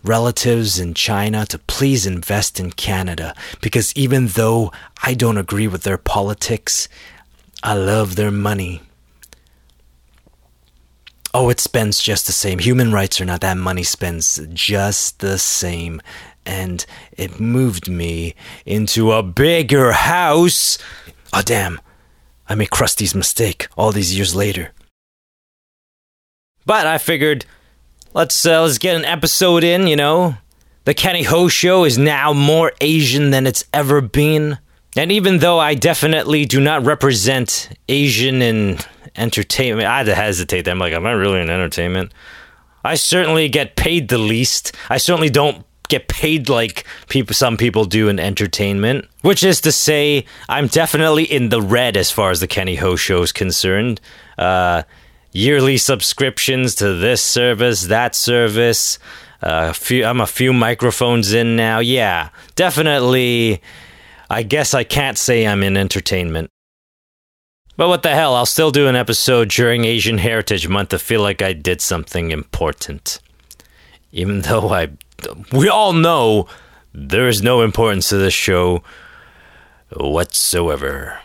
relatives 0.03 0.77
in 0.77 0.93
China 0.93 1.45
to 1.45 1.57
please 1.57 2.05
invest 2.05 2.59
in 2.59 2.71
Canada 2.73 3.33
because 3.61 3.93
even 3.95 4.27
though 4.27 4.73
I 5.01 5.13
don't 5.13 5.37
agree 5.37 5.69
with 5.69 5.83
their 5.83 5.97
politics, 5.97 6.89
I 7.63 7.75
love 7.75 8.17
their 8.17 8.29
money. 8.29 8.81
Oh, 11.33 11.49
it 11.49 11.59
spends 11.59 11.99
just 11.99 12.27
the 12.27 12.31
same. 12.31 12.59
Human 12.59 12.91
rights 12.91 13.19
are 13.19 13.25
not 13.25 13.41
that 13.41 13.57
money 13.57 13.83
spends 13.83 14.39
just 14.53 15.19
the 15.19 15.39
same. 15.39 16.01
And 16.45 16.85
it 17.13 17.39
moved 17.39 17.89
me 17.89 18.35
into 18.65 19.11
a 19.11 19.23
bigger 19.23 19.93
house. 19.93 20.77
Oh, 21.31 21.41
damn. 21.41 21.79
I 22.47 22.55
made 22.55 22.69
Krusty's 22.69 23.15
mistake 23.15 23.67
all 23.75 23.91
these 23.91 24.15
years 24.15 24.35
later. 24.35 24.71
But 26.65 26.85
I 26.85 26.97
figured, 26.97 27.45
let's 28.13 28.45
uh, 28.45 28.61
let's 28.61 28.77
get 28.77 28.95
an 28.95 29.05
episode 29.05 29.63
in. 29.63 29.87
You 29.87 29.95
know, 29.95 30.35
the 30.85 30.93
Kenny 30.93 31.23
Ho 31.23 31.47
Show 31.47 31.83
is 31.83 31.97
now 31.97 32.33
more 32.33 32.73
Asian 32.79 33.31
than 33.31 33.47
it's 33.47 33.65
ever 33.73 34.01
been. 34.01 34.59
And 34.95 35.11
even 35.11 35.39
though 35.39 35.59
I 35.59 35.73
definitely 35.73 36.45
do 36.45 36.61
not 36.61 36.85
represent 36.85 37.69
Asian 37.89 38.41
in 38.41 38.77
entertainment, 39.15 39.87
I 39.87 39.99
had 39.99 40.05
to 40.07 40.15
hesitate. 40.15 40.67
I'm 40.67 40.79
like, 40.79 40.93
am 40.93 41.05
I 41.05 41.11
really 41.11 41.41
in 41.41 41.49
entertainment? 41.49 42.13
I 42.83 42.95
certainly 42.95 43.47
get 43.49 43.75
paid 43.75 44.09
the 44.09 44.17
least. 44.17 44.75
I 44.89 44.97
certainly 44.97 45.29
don't 45.29 45.65
get 45.89 46.07
paid 46.07 46.49
like 46.49 46.85
people 47.07 47.33
some 47.33 47.57
people 47.57 47.83
do 47.83 48.07
in 48.07 48.17
entertainment 48.17 49.05
which 49.21 49.43
is 49.43 49.59
to 49.59 49.71
say 49.71 50.25
i'm 50.47 50.65
definitely 50.65 51.23
in 51.23 51.49
the 51.49 51.61
red 51.61 51.97
as 51.97 52.09
far 52.09 52.31
as 52.31 52.39
the 52.39 52.47
kenny 52.47 52.75
ho 52.75 52.95
show 52.95 53.21
is 53.21 53.33
concerned 53.33 53.99
uh, 54.37 54.81
yearly 55.33 55.77
subscriptions 55.77 56.73
to 56.73 56.93
this 56.95 57.21
service 57.21 57.83
that 57.83 58.15
service 58.15 58.97
uh, 59.43 59.73
few, 59.73 60.05
i'm 60.05 60.21
a 60.21 60.25
few 60.25 60.53
microphones 60.53 61.33
in 61.33 61.57
now 61.57 61.79
yeah 61.79 62.29
definitely 62.55 63.61
I 64.33 64.41
guess 64.41 64.73
I 64.73 64.83
can't 64.83 65.17
say 65.17 65.45
I'm 65.45 65.61
in 65.61 65.77
entertainment. 65.77 66.49
But 67.75 67.87
what 67.87 68.03
the 68.03 68.13
hell, 68.13 68.35
I'll 68.35 68.45
still 68.45 68.71
do 68.71 68.87
an 68.87 68.95
episode 68.95 69.49
during 69.49 69.85
Asian 69.85 70.19
Heritage 70.19 70.67
Month 70.67 70.89
to 70.89 70.99
feel 70.99 71.21
like 71.21 71.41
I 71.41 71.53
did 71.53 71.81
something 71.81 72.31
important. 72.31 73.19
Even 74.11 74.41
though 74.47 74.69
I. 74.69 74.89
We 75.51 75.69
all 75.69 75.93
know 75.93 76.47
there 76.93 77.27
is 77.27 77.41
no 77.41 77.61
importance 77.61 78.09
to 78.09 78.17
this 78.17 78.33
show 78.33 78.83
whatsoever. 79.95 81.19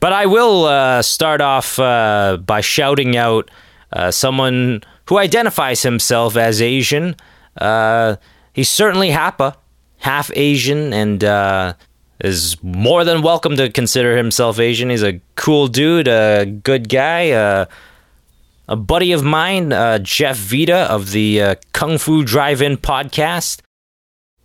But 0.00 0.12
I 0.12 0.26
will 0.26 0.64
uh, 0.64 1.02
start 1.02 1.40
off 1.40 1.78
uh, 1.78 2.38
by 2.44 2.60
shouting 2.60 3.16
out 3.16 3.50
uh, 3.92 4.10
someone 4.10 4.82
who 5.08 5.18
identifies 5.18 5.82
himself 5.82 6.36
as 6.36 6.60
Asian. 6.60 7.16
Uh, 7.56 8.16
he's 8.52 8.68
certainly 8.68 9.10
Hapa, 9.10 9.56
half 9.98 10.30
Asian, 10.34 10.92
and 10.92 11.22
uh, 11.22 11.74
is 12.20 12.56
more 12.62 13.04
than 13.04 13.22
welcome 13.22 13.56
to 13.56 13.70
consider 13.70 14.16
himself 14.16 14.58
Asian. 14.58 14.90
He's 14.90 15.02
a 15.02 15.20
cool 15.34 15.68
dude, 15.68 16.08
a 16.08 16.46
good 16.46 16.88
guy, 16.88 17.30
uh, 17.30 17.66
a 18.68 18.76
buddy 18.76 19.12
of 19.12 19.22
mine, 19.22 19.72
uh, 19.72 19.98
Jeff 19.98 20.36
Vita 20.36 20.90
of 20.90 21.10
the 21.10 21.42
uh, 21.42 21.54
Kung 21.72 21.98
Fu 21.98 22.24
Drive-In 22.24 22.78
podcast. 22.78 23.60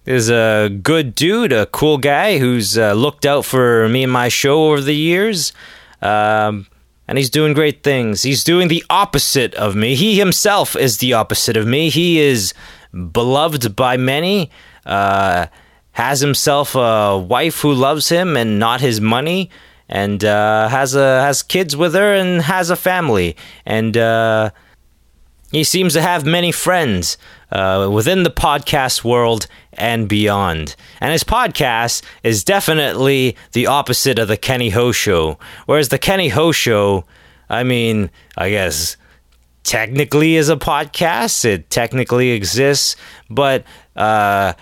Is 0.04 0.32
a 0.32 0.68
good 0.82 1.14
dude, 1.14 1.54
a 1.54 1.68
cool 1.68 2.00
guy 2.00 2.40
who's 2.40 2.76
uh, 2.76 2.94
looked 2.94 3.24
out 3.24 3.46
for 3.46 3.88
me 3.88 4.04
and 4.04 4.12
my 4.12 4.30
show 4.30 4.66
over 4.66 4.82
the 4.82 4.96
years. 4.96 5.54
Um, 6.02 6.66
and 7.08 7.20
he's 7.20 7.30
doing 7.30 7.54
great 7.54 7.84
things. 7.84 8.24
He's 8.24 8.44
doing 8.44 8.68
the 8.68 8.84
opposite 8.90 9.54
of 9.54 9.76
me. 9.76 9.94
He 9.96 10.18
himself 10.18 10.76
is 10.76 10.98
the 10.98 11.14
opposite 11.14 11.56
of 11.56 11.68
me. 11.68 11.90
He 11.90 12.20
is 12.20 12.54
beloved 13.12 13.76
by 13.76 13.96
many. 13.96 14.50
Uh, 14.88 15.46
has 15.94 16.22
himself 16.22 16.76
a 16.76 17.18
wife 17.18 17.62
who 17.62 17.74
loves 17.74 18.10
him 18.10 18.38
and 18.38 18.60
not 18.60 18.82
his 18.82 19.02
money, 19.02 19.50
and 19.90 20.24
uh, 20.24 20.70
has 20.70 20.96
a 20.96 21.22
has 21.22 21.44
kids 21.44 21.76
with 21.76 21.94
her 21.94 22.14
and 22.14 22.44
has 22.44 22.70
a 22.70 22.76
family, 22.76 23.36
and 23.66 23.98
uh, 23.98 24.52
he 25.52 25.64
seems 25.66 25.94
to 25.94 26.02
have 26.02 26.26
many 26.26 26.52
friends 26.52 27.18
uh, 27.52 27.90
within 27.92 28.24
the 28.24 28.32
podcast 28.32 29.04
world 29.04 29.48
and 29.74 30.08
beyond. 30.08 30.76
And 31.02 31.12
his 31.12 31.26
podcast 31.26 32.04
is 32.24 32.44
definitely 32.46 33.36
the 33.52 33.68
opposite 33.68 34.18
of 34.18 34.30
the 34.30 34.38
Kenny 34.38 34.70
Ho 34.70 34.94
Show. 34.94 35.38
Whereas 35.66 35.90
the 35.90 35.98
Kenny 35.98 36.30
Ho 36.30 36.54
Show, 36.54 37.04
I 37.50 37.64
mean, 37.64 38.10
I 38.38 38.50
guess 38.50 38.96
technically 39.64 40.36
is 40.36 40.50
a 40.50 40.56
podcast. 40.56 41.46
It 41.46 41.70
technically 41.70 42.32
exists, 42.32 42.96
but 43.30 43.64
uh, 43.96 44.54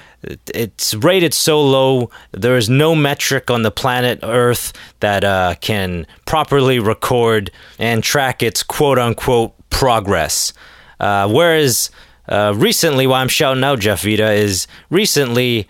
it's 0.53 0.93
rated 0.95 1.33
so 1.33 1.61
low. 1.61 2.09
There 2.31 2.57
is 2.57 2.69
no 2.69 2.95
metric 2.95 3.49
on 3.49 3.63
the 3.63 3.71
planet 3.71 4.19
Earth 4.23 4.73
that 4.99 5.23
uh, 5.23 5.55
can 5.61 6.05
properly 6.25 6.79
record 6.79 7.51
and 7.77 8.03
track 8.03 8.43
its 8.43 8.63
quote 8.63 8.99
unquote 8.99 9.53
progress. 9.69 10.53
Uh, 10.99 11.29
whereas 11.29 11.89
uh, 12.27 12.53
recently, 12.55 13.07
why 13.07 13.21
I'm 13.21 13.29
shouting 13.29 13.63
out 13.63 13.79
Jeff 13.79 14.03
Vita 14.03 14.31
is 14.31 14.67
recently 14.89 15.67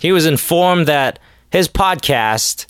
he 0.00 0.12
was 0.12 0.26
informed 0.26 0.86
that 0.86 1.18
his 1.50 1.68
podcast 1.68 2.66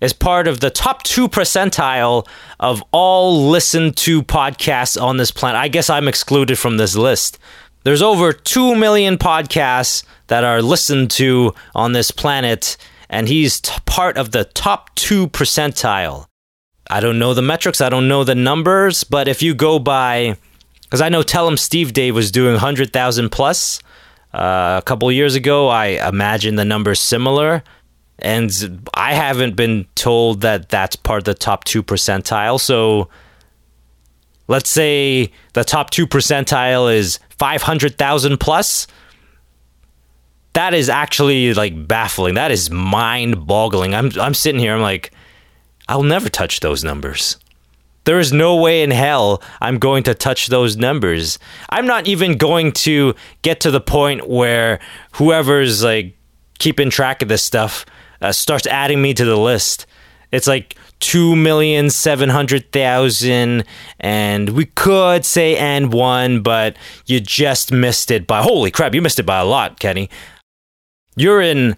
is 0.00 0.12
part 0.12 0.48
of 0.48 0.60
the 0.60 0.70
top 0.70 1.02
two 1.02 1.28
percentile 1.28 2.26
of 2.60 2.82
all 2.92 3.48
listened 3.48 3.96
to 3.96 4.22
podcasts 4.22 5.00
on 5.00 5.16
this 5.16 5.30
planet. 5.30 5.60
I 5.60 5.68
guess 5.68 5.88
I'm 5.88 6.08
excluded 6.08 6.58
from 6.58 6.76
this 6.76 6.96
list. 6.96 7.38
There's 7.84 8.02
over 8.02 8.32
2 8.32 8.74
million 8.76 9.18
podcasts 9.18 10.04
that 10.28 10.42
are 10.42 10.62
listened 10.62 11.10
to 11.12 11.54
on 11.74 11.92
this 11.92 12.10
planet, 12.10 12.78
and 13.10 13.28
he's 13.28 13.60
t- 13.60 13.72
part 13.84 14.16
of 14.16 14.32
the 14.32 14.44
top 14.44 14.94
2 14.94 15.28
percentile. 15.28 16.26
I 16.90 17.00
don't 17.00 17.18
know 17.18 17.34
the 17.34 17.42
metrics, 17.42 17.80
I 17.82 17.90
don't 17.90 18.08
know 18.08 18.24
the 18.24 18.34
numbers, 18.34 19.04
but 19.04 19.28
if 19.28 19.42
you 19.42 19.54
go 19.54 19.78
by, 19.78 20.36
because 20.82 21.02
I 21.02 21.10
know 21.10 21.22
Tell 21.22 21.46
'Em 21.46 21.58
Steve-Dave 21.58 22.14
was 22.14 22.30
doing 22.30 22.54
100,000 22.54 23.28
plus 23.28 23.80
uh, 24.32 24.76
a 24.78 24.82
couple 24.84 25.10
years 25.12 25.34
ago, 25.34 25.68
I 25.68 26.08
imagine 26.08 26.56
the 26.56 26.64
number's 26.64 27.00
similar. 27.00 27.62
And 28.18 28.88
I 28.94 29.14
haven't 29.14 29.56
been 29.56 29.86
told 29.94 30.42
that 30.42 30.68
that's 30.68 30.96
part 30.96 31.18
of 31.18 31.24
the 31.24 31.34
top 31.34 31.64
2 31.64 31.82
percentile. 31.82 32.60
So 32.60 33.08
let's 34.48 34.70
say 34.70 35.32
the 35.54 35.64
top 35.64 35.90
2 35.90 36.06
percentile 36.06 36.94
is 36.94 37.18
500,000 37.38 38.38
plus. 38.38 38.86
That 40.52 40.74
is 40.74 40.88
actually 40.88 41.52
like 41.54 41.88
baffling. 41.88 42.34
That 42.34 42.52
is 42.52 42.70
mind 42.70 43.46
boggling. 43.46 43.94
I'm, 43.94 44.12
I'm 44.20 44.34
sitting 44.34 44.60
here, 44.60 44.74
I'm 44.74 44.82
like, 44.82 45.12
I'll 45.88 46.04
never 46.04 46.28
touch 46.28 46.60
those 46.60 46.84
numbers. 46.84 47.36
There 48.04 48.18
is 48.18 48.32
no 48.32 48.56
way 48.56 48.82
in 48.82 48.90
hell 48.90 49.42
I'm 49.60 49.78
going 49.78 50.02
to 50.04 50.14
touch 50.14 50.48
those 50.48 50.76
numbers. 50.76 51.38
I'm 51.70 51.86
not 51.86 52.06
even 52.06 52.36
going 52.36 52.72
to 52.72 53.14
get 53.42 53.60
to 53.60 53.70
the 53.70 53.80
point 53.80 54.28
where 54.28 54.78
whoever's 55.12 55.82
like 55.82 56.16
keeping 56.58 56.90
track 56.90 57.22
of 57.22 57.28
this 57.28 57.42
stuff 57.42 57.86
uh, 58.24 58.32
starts 58.32 58.66
adding 58.66 59.02
me 59.02 59.14
to 59.14 59.24
the 59.24 59.36
list. 59.36 59.86
It's 60.32 60.46
like 60.46 60.76
two 61.00 61.36
million 61.36 61.90
seven 61.90 62.30
hundred 62.30 62.72
thousand, 62.72 63.64
and 64.00 64.50
we 64.50 64.64
could 64.64 65.24
say 65.24 65.56
and 65.56 65.92
one, 65.92 66.40
but 66.40 66.76
you 67.06 67.20
just 67.20 67.70
missed 67.70 68.10
it 68.10 68.26
by 68.26 68.42
holy 68.42 68.70
crap! 68.70 68.94
You 68.94 69.02
missed 69.02 69.20
it 69.20 69.26
by 69.26 69.38
a 69.38 69.44
lot, 69.44 69.78
Kenny. 69.78 70.10
You're 71.16 71.40
in. 71.40 71.76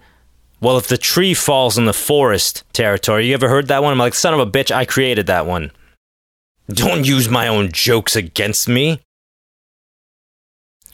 Well, 0.59 0.79
if 0.79 0.89
the 0.89 0.97
tree 0.97 1.35
falls 1.35 1.77
in 1.77 1.85
the 1.85 1.93
forest 1.93 2.65
territory, 2.73 3.27
you 3.27 3.35
ever 3.35 3.49
heard 3.49 3.69
that 3.69 3.83
one? 3.83 3.93
I'm 3.93 3.99
like, 3.99 4.15
son 4.15 4.33
of 4.33 4.41
a 4.41 4.51
bitch, 4.51 4.75
I 4.75 4.87
created 4.87 5.27
that 5.27 5.47
one. 5.47 5.71
Don't 6.69 7.07
use 7.07 7.29
my 7.29 7.47
own 7.47 7.71
jokes 7.73 8.17
against 8.17 8.67
me. 8.67 9.01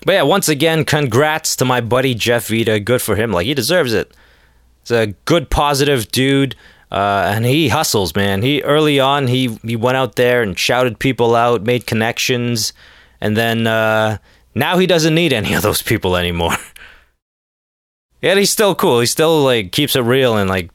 But 0.04 0.12
yeah, 0.14 0.22
once 0.22 0.48
again, 0.48 0.84
congrats 0.84 1.54
to 1.56 1.64
my 1.64 1.80
buddy 1.80 2.12
Jeff 2.12 2.48
Vita. 2.48 2.80
Good 2.80 3.00
for 3.00 3.14
him. 3.14 3.30
Like, 3.30 3.46
he 3.46 3.54
deserves 3.54 3.94
it. 3.94 4.12
He's 4.82 4.90
a 4.90 5.06
good, 5.24 5.50
positive 5.50 6.10
dude. 6.10 6.54
Uh, 6.92 7.32
and 7.34 7.46
he 7.46 7.68
hustles, 7.68 8.14
man. 8.14 8.42
He 8.42 8.62
early 8.62 9.00
on, 9.00 9.26
he 9.26 9.56
he 9.64 9.76
went 9.76 9.96
out 9.96 10.16
there 10.16 10.42
and 10.42 10.58
shouted 10.58 10.98
people 10.98 11.34
out, 11.34 11.62
made 11.62 11.86
connections, 11.86 12.74
and 13.18 13.34
then 13.34 13.66
uh, 13.66 14.18
now 14.54 14.76
he 14.76 14.86
doesn't 14.86 15.14
need 15.14 15.32
any 15.32 15.54
of 15.54 15.62
those 15.62 15.80
people 15.80 16.16
anymore. 16.16 16.54
yeah, 18.20 18.34
he's 18.34 18.50
still 18.50 18.74
cool. 18.74 19.00
He 19.00 19.06
still 19.06 19.42
like 19.42 19.72
keeps 19.72 19.96
it 19.96 20.02
real 20.02 20.36
and 20.36 20.50
like 20.50 20.70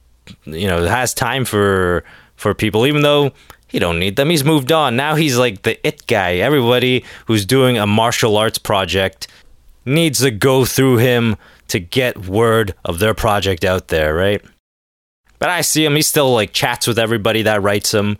you 0.45 0.67
know 0.67 0.87
has 0.87 1.13
time 1.13 1.45
for 1.45 2.03
for 2.35 2.55
people, 2.55 2.87
even 2.87 3.03
though 3.03 3.31
he 3.67 3.77
don't 3.77 3.99
need 3.99 4.15
them. 4.15 4.31
He's 4.31 4.43
moved 4.43 4.71
on. 4.71 4.95
Now 4.95 5.13
he's 5.13 5.37
like 5.37 5.61
the 5.61 5.85
it 5.85 6.07
guy. 6.07 6.37
Everybody 6.37 7.05
who's 7.27 7.45
doing 7.45 7.77
a 7.77 7.85
martial 7.85 8.37
arts 8.37 8.57
project 8.57 9.27
needs 9.85 10.19
to 10.21 10.31
go 10.31 10.65
through 10.65 10.97
him 10.97 11.35
to 11.69 11.79
get 11.79 12.25
word 12.25 12.73
of 12.85 12.99
their 12.99 13.13
project 13.13 13.63
out 13.63 13.89
there, 13.89 14.13
right? 14.13 14.43
But 15.39 15.49
I 15.49 15.61
see 15.61 15.85
him, 15.85 15.95
he 15.95 16.01
still 16.01 16.33
like 16.33 16.53
chats 16.53 16.87
with 16.87 16.97
everybody 16.97 17.43
that 17.43 17.61
writes 17.61 17.93
him. 17.93 18.17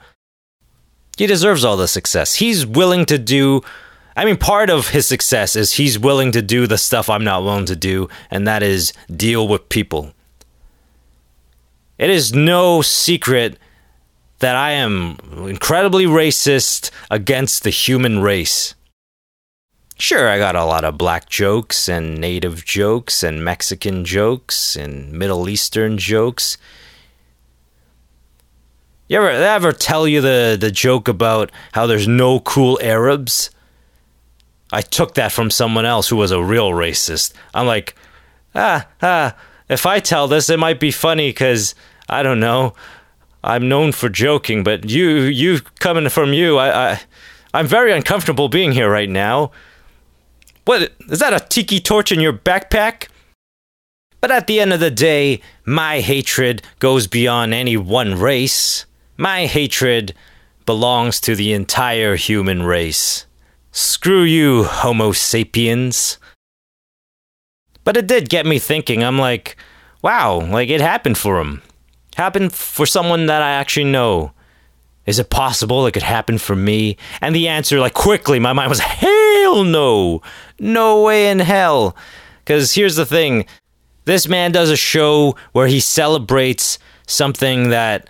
He 1.18 1.26
deserves 1.26 1.66
all 1.66 1.78
the 1.78 1.88
success. 1.88 2.36
He's 2.36 2.66
willing 2.66 3.06
to 3.06 3.18
do 3.18 3.62
I 4.18 4.26
mean, 4.26 4.38
part 4.38 4.72
of 4.72 4.90
his 4.90 5.08
success 5.08 5.56
is 5.56 5.74
he's 5.74 6.00
willing 6.00 6.32
to 6.32 6.42
do 6.42 6.66
the 6.66 6.80
stuff 6.80 7.08
I'm 7.08 7.24
not 7.24 7.44
willing 7.44 7.68
to 7.68 7.76
do, 7.76 8.10
and 8.32 8.48
that 8.48 8.64
is 8.64 8.92
deal 9.16 9.48
with 9.48 9.70
people. 9.70 10.12
It 12.00 12.10
is 12.10 12.34
no 12.34 12.82
secret 12.82 13.60
that 14.40 14.56
I 14.56 14.72
am 14.72 15.18
incredibly 15.48 16.06
racist 16.06 16.90
against 17.12 17.62
the 17.62 17.70
human 17.70 18.20
race. 18.20 18.74
Sure, 20.00 20.30
I 20.30 20.38
got 20.38 20.56
a 20.56 20.64
lot 20.64 20.86
of 20.86 20.96
black 20.96 21.28
jokes 21.28 21.90
and 21.90 22.20
native 22.20 22.64
jokes 22.64 23.24
and 23.24 23.44
Mexican 23.44 24.06
jokes 24.06 24.76
and 24.76 25.12
Middle 25.12 25.50
Eastern 25.50 25.98
jokes. 25.98 26.60
You 29.08 29.18
ever 29.18 29.30
ever 29.30 29.72
tell 29.72 30.08
you 30.08 30.22
the, 30.22 30.56
the 30.60 30.70
joke 30.70 31.08
about 31.08 31.52
how 31.72 31.88
there's 31.88 32.08
no 32.08 32.40
cool 32.40 32.78
Arabs? 32.80 33.50
I 34.72 34.82
took 34.82 35.16
that 35.16 35.32
from 35.32 35.50
someone 35.50 35.86
else 35.86 36.10
who 36.10 36.16
was 36.18 36.32
a 36.32 36.44
real 36.44 36.72
racist. 36.72 37.34
I'm 37.56 37.66
like, 37.66 37.96
ah, 38.54 38.88
ah, 39.02 39.36
if 39.68 39.88
I 39.88 40.00
tell 40.00 40.28
this, 40.28 40.48
it 40.50 40.60
might 40.60 40.80
be 40.80 40.92
funny 40.92 41.30
because, 41.30 41.74
I 42.08 42.22
don't 42.22 42.40
know, 42.40 42.76
I'm 43.44 43.68
known 43.68 43.94
for 43.94 44.10
joking, 44.10 44.64
but 44.64 44.88
you, 44.90 45.08
you 45.22 45.62
coming 45.80 46.10
from 46.10 46.34
you, 46.34 46.58
I, 46.58 46.92
I, 46.92 47.02
I'm 47.54 47.66
very 47.66 47.94
uncomfortable 47.94 48.48
being 48.48 48.74
here 48.74 48.92
right 48.92 49.10
now. 49.10 49.52
What 50.68 50.92
is 51.10 51.20
that 51.20 51.32
a 51.32 51.40
tiki 51.40 51.80
torch 51.80 52.12
in 52.12 52.20
your 52.20 52.34
backpack? 52.34 53.08
But 54.20 54.32
at 54.32 54.48
the 54.48 54.60
end 54.60 54.74
of 54.74 54.82
the 54.82 54.92
day, 54.92 55.40
my 55.64 56.02
hatred 56.02 56.62
goes 56.80 57.08
beyond 57.08 57.54
any 57.54 57.78
one 57.78 58.20
race. 58.20 58.86
My 59.16 59.46
hatred 59.46 60.14
belongs 60.66 61.22
to 61.22 61.36
the 61.36 61.54
entire 61.54 62.18
human 62.18 62.64
race. 62.64 63.28
Screw 63.72 64.24
you, 64.24 64.66
Homo 64.66 65.14
sapiens. 65.14 66.18
But 67.86 67.96
it 67.96 68.06
did 68.06 68.28
get 68.28 68.46
me 68.46 68.60
thinking. 68.60 69.06
I'm 69.06 69.18
like, 69.18 69.56
wow, 70.02 70.42
like 70.52 70.68
it 70.68 70.82
happened 70.82 71.18
for 71.18 71.40
him. 71.40 71.62
Happened 72.18 72.52
for 72.52 72.86
someone 72.86 73.28
that 73.28 73.42
I 73.42 73.52
actually 73.52 73.86
know. 73.86 74.34
Is 75.06 75.20
it 75.20 75.30
possible 75.30 75.88
it 75.88 75.94
could 75.94 76.04
happen 76.04 76.38
for 76.38 76.58
me? 76.58 76.98
And 77.22 77.34
the 77.34 77.48
answer, 77.48 77.80
like 77.80 77.94
quickly, 77.94 78.40
my 78.40 78.52
mind 78.52 78.68
was, 78.68 78.80
hell 78.80 79.64
no. 79.64 80.22
No 80.60 81.04
way 81.04 81.30
in 81.30 81.40
hell. 81.40 81.96
Because 82.40 82.74
here's 82.74 82.96
the 82.96 83.06
thing 83.06 83.46
this 84.06 84.28
man 84.28 84.52
does 84.52 84.70
a 84.70 84.78
show 84.78 85.36
where 85.52 85.68
he 85.68 85.80
celebrates 85.80 86.80
something 87.08 87.70
that 87.70 88.10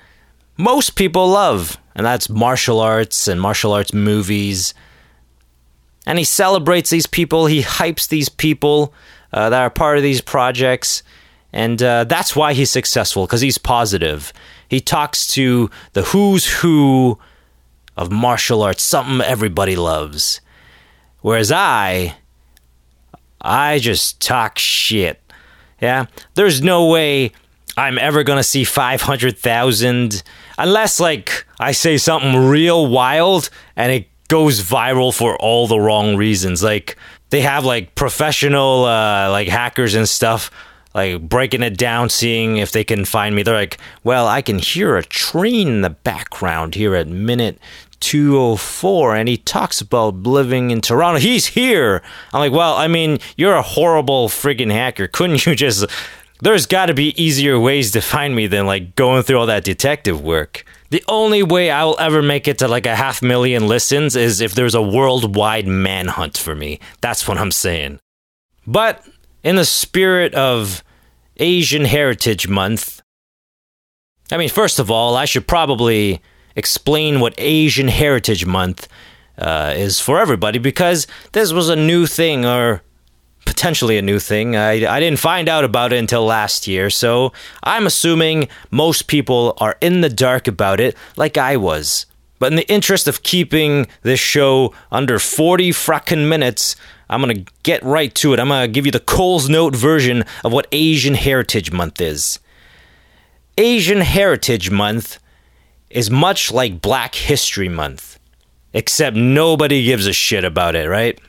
most 0.57 0.95
people 0.95 1.27
love, 1.27 1.77
and 1.95 2.05
that's 2.05 2.29
martial 2.29 2.79
arts 2.79 3.27
and 3.27 3.41
martial 3.41 3.73
arts 3.73 3.93
movies. 3.93 4.73
And 6.05 6.17
he 6.17 6.23
celebrates 6.23 6.89
these 6.89 7.07
people, 7.07 7.47
he 7.47 7.63
hypes 7.63 8.07
these 8.07 8.29
people 8.29 8.93
uh, 9.33 9.49
that 9.49 9.61
are 9.61 9.69
part 9.69 9.97
of 9.97 10.03
these 10.03 10.21
projects. 10.21 11.03
And 11.51 11.81
uh, 11.81 12.03
that's 12.03 12.35
why 12.35 12.53
he's 12.53 12.71
successful, 12.71 13.25
because 13.25 13.41
he's 13.41 13.57
positive. 13.57 14.31
He 14.69 14.79
talks 14.79 15.27
to 15.33 15.69
the 15.93 16.03
who's 16.03 16.45
who 16.61 17.17
of 17.95 18.11
martial 18.11 18.61
arts, 18.61 18.83
something 18.83 19.21
everybody 19.21 19.75
loves. 19.75 20.41
Whereas 21.21 21.51
I, 21.51 22.17
I 23.41 23.79
just 23.79 24.21
talk 24.21 24.57
shit. 24.57 25.21
Yeah? 25.81 26.05
There's 26.35 26.61
no 26.61 26.87
way 26.87 27.31
I'm 27.75 27.99
ever 27.99 28.23
to 28.37 28.43
see 28.43 28.63
500,000 28.63 30.23
unless, 30.57 30.99
like, 30.99 31.45
I 31.59 31.71
say 31.71 31.97
something 31.97 32.35
real 32.35 32.87
wild 32.87 33.49
and 33.75 33.91
it 33.91 34.07
goes 34.27 34.61
viral 34.61 35.15
for 35.15 35.37
all 35.37 35.67
the 35.67 35.79
wrong 35.79 36.15
reasons. 36.15 36.63
Like, 36.63 36.97
they 37.29 37.41
have, 37.41 37.65
like, 37.65 37.95
professional, 37.95 38.85
uh, 38.85 39.29
like, 39.29 39.47
hackers 39.47 39.95
and 39.95 40.09
stuff 40.09 40.51
like 40.97 41.21
breaking 41.21 41.61
it 41.61 41.77
down, 41.77 42.09
seeing 42.09 42.57
if 42.57 42.71
they 42.71 42.83
can 42.83 43.05
find 43.05 43.35
me. 43.35 43.43
They're 43.43 43.53
like, 43.53 43.77
well, 44.03 44.27
I 44.27 44.41
can 44.41 44.57
hear 44.57 44.97
a 44.97 45.03
train 45.03 45.67
in 45.67 45.81
the 45.81 45.91
background 45.91 46.73
here 46.73 46.95
at 46.95 47.07
minute 47.07 47.59
204 47.99 49.15
and 49.15 49.29
he 49.29 49.37
talks 49.37 49.81
about 49.81 50.15
living 50.23 50.71
in 50.71 50.81
Toronto. 50.81 51.19
He's 51.19 51.47
here. 51.47 52.01
I'm 52.33 52.39
like, 52.39 52.51
well, 52.51 52.75
I 52.75 52.87
mean, 52.87 53.19
you're 53.35 53.55
a 53.55 53.61
horrible 53.61 54.29
friggin' 54.29 54.71
hacker. 54.71 55.07
Couldn't 55.07 55.45
you 55.45 55.55
just. 55.55 55.85
There's 56.39 56.67
got 56.67 56.85
to 56.85 56.93
be 56.93 57.19
easier 57.21 57.59
ways 57.59 57.91
to 57.91 58.01
find 58.01 58.35
me 58.35 58.45
than 58.45 58.67
like 58.67 58.95
going 58.95 59.23
through 59.23 59.39
all 59.39 59.47
that 59.47 59.63
detective 59.63 60.21
work. 60.21 60.65
The 60.91 61.03
only 61.07 61.41
way 61.41 61.71
I 61.71 61.83
will 61.83 61.99
ever 61.99 62.21
make 62.21 62.47
it 62.47 62.59
to 62.59 62.67
like 62.67 62.85
a 62.85 62.95
half 62.95 63.21
million 63.21 63.67
listens 63.67 64.15
is 64.15 64.39
if 64.39 64.53
there's 64.53 64.75
a 64.75 64.81
worldwide 64.81 65.67
manhunt 65.67 66.37
for 66.37 66.53
me. 66.53 66.79
That's 67.01 67.27
what 67.27 67.39
I'm 67.39 67.51
saying. 67.51 67.99
But 68.67 69.03
in 69.43 69.55
the 69.55 69.65
spirit 69.65 70.33
of 70.35 70.83
Asian 71.39 71.85
Heritage 71.85 72.47
Month. 72.47 73.01
I 74.31 74.37
mean, 74.37 74.49
first 74.49 74.79
of 74.79 74.91
all, 74.91 75.15
I 75.15 75.25
should 75.25 75.47
probably 75.47 76.21
explain 76.57 77.21
what 77.21 77.33
Asian 77.37 77.87
Heritage 77.87 78.45
Month 78.45 78.89
uh, 79.37 79.73
is 79.77 80.01
for 80.01 80.19
everybody 80.19 80.59
because 80.59 81.07
this 81.31 81.53
was 81.53 81.69
a 81.69 81.75
new 81.75 82.07
thing 82.07 82.45
or 82.45 82.81
potentially 83.45 83.97
a 83.97 84.01
new 84.01 84.19
thing. 84.19 84.57
I, 84.57 84.85
I 84.93 84.99
didn't 84.99 85.19
find 85.19 85.47
out 85.47 85.63
about 85.63 85.93
it 85.93 85.97
until 85.97 86.25
last 86.25 86.67
year, 86.67 86.89
so 86.89 87.31
I'm 87.63 87.85
assuming 87.85 88.49
most 88.71 89.07
people 89.07 89.55
are 89.59 89.77
in 89.79 90.01
the 90.01 90.09
dark 90.09 90.47
about 90.47 90.79
it, 90.79 90.97
like 91.15 91.37
I 91.37 91.55
was. 91.55 92.07
But 92.39 92.51
in 92.51 92.57
the 92.57 92.69
interest 92.69 93.07
of 93.07 93.23
keeping 93.23 93.87
this 94.01 94.19
show 94.19 94.73
under 94.91 95.17
40 95.17 95.69
frackin' 95.69 96.27
minutes, 96.27 96.75
I'm 97.09 97.21
gonna 97.21 97.45
get 97.63 97.81
right 97.83 98.13
to 98.15 98.33
it. 98.33 98.39
I'm 98.39 98.49
gonna 98.49 98.67
give 98.67 98.85
you 98.85 98.91
the 98.91 98.99
Coles 98.99 99.47
Note 99.47 99.75
version 99.75 100.25
of 100.43 100.51
what 100.51 100.67
Asian 100.71 101.13
Heritage 101.13 101.71
Month 101.71 102.01
is. 102.01 102.39
Asian 103.57 104.01
Heritage 104.01 104.69
Month 104.69 105.19
is 105.89 106.11
much 106.11 106.51
like 106.51 106.81
Black 106.81 107.15
History 107.15 107.69
Month, 107.69 108.19
except 108.73 109.15
nobody 109.15 109.83
gives 109.83 110.07
a 110.07 110.13
shit 110.13 110.43
about 110.43 110.75
it, 110.75 110.89
right? 110.89 111.19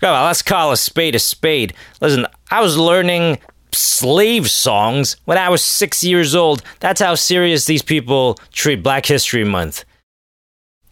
Come 0.00 0.14
on, 0.14 0.26
let's 0.26 0.42
call 0.42 0.72
a 0.72 0.76
spade 0.76 1.14
a 1.14 1.18
spade. 1.18 1.74
Listen, 2.00 2.26
I 2.50 2.60
was 2.60 2.76
learning 2.76 3.38
slave 3.72 4.50
songs 4.50 5.16
when 5.24 5.38
I 5.38 5.48
was 5.48 5.62
six 5.62 6.04
years 6.04 6.34
old. 6.34 6.62
That's 6.80 7.00
how 7.00 7.14
serious 7.14 7.66
these 7.66 7.82
people 7.82 8.38
treat 8.52 8.82
Black 8.82 9.06
History 9.06 9.44
Month. 9.44 9.84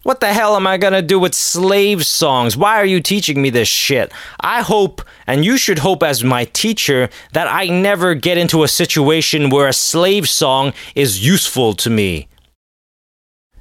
What 0.03 0.21
the 0.21 0.33
hell 0.33 0.55
am 0.55 0.69
I 0.69 0.77
gonna 0.77 1.03
do 1.03 1.19
with 1.19 1.35
slave 1.35 2.07
songs? 2.07 2.57
Why 2.57 2.77
are 2.77 2.87
you 2.87 3.01
teaching 3.01 3.43
me 3.43 3.51
this 3.51 3.67
shit? 3.67 4.13
I 4.41 4.63
hope, 4.63 5.03
and 5.27 5.45
you 5.45 5.57
should 5.57 5.81
hope 5.81 6.05
as 6.05 6.23
my 6.23 6.45
teacher, 6.45 7.09
that 7.33 7.49
I 7.49 7.67
never 7.67 8.15
get 8.15 8.39
into 8.39 8.63
a 8.63 8.69
situation 8.69 9.51
where 9.51 9.67
a 9.67 9.73
slave 9.73 10.29
song 10.29 10.73
is 10.95 11.27
useful 11.27 11.75
to 11.75 11.91
me. 11.91 12.29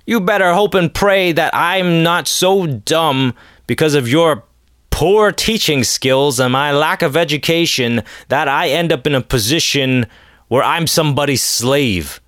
You 0.05 0.21
better 0.21 0.53
hope 0.53 0.75
and 0.75 0.93
pray 0.93 1.31
that 1.31 1.53
I'm 1.55 2.03
not 2.03 2.27
so 2.27 2.67
dumb 2.67 3.33
because 3.65 3.95
of 3.95 4.07
your 4.07 4.43
poor 4.91 5.31
teaching 5.31 5.83
skills 5.83 6.39
and 6.39 6.53
my 6.53 6.71
lack 6.71 7.01
of 7.01 7.17
education 7.17 8.03
that 8.27 8.47
I 8.47 8.69
end 8.69 8.91
up 8.91 9.07
in 9.07 9.15
a 9.15 9.21
position 9.21 10.05
where 10.47 10.63
I'm 10.63 10.85
somebody's 10.85 11.41
slave. 11.41 12.21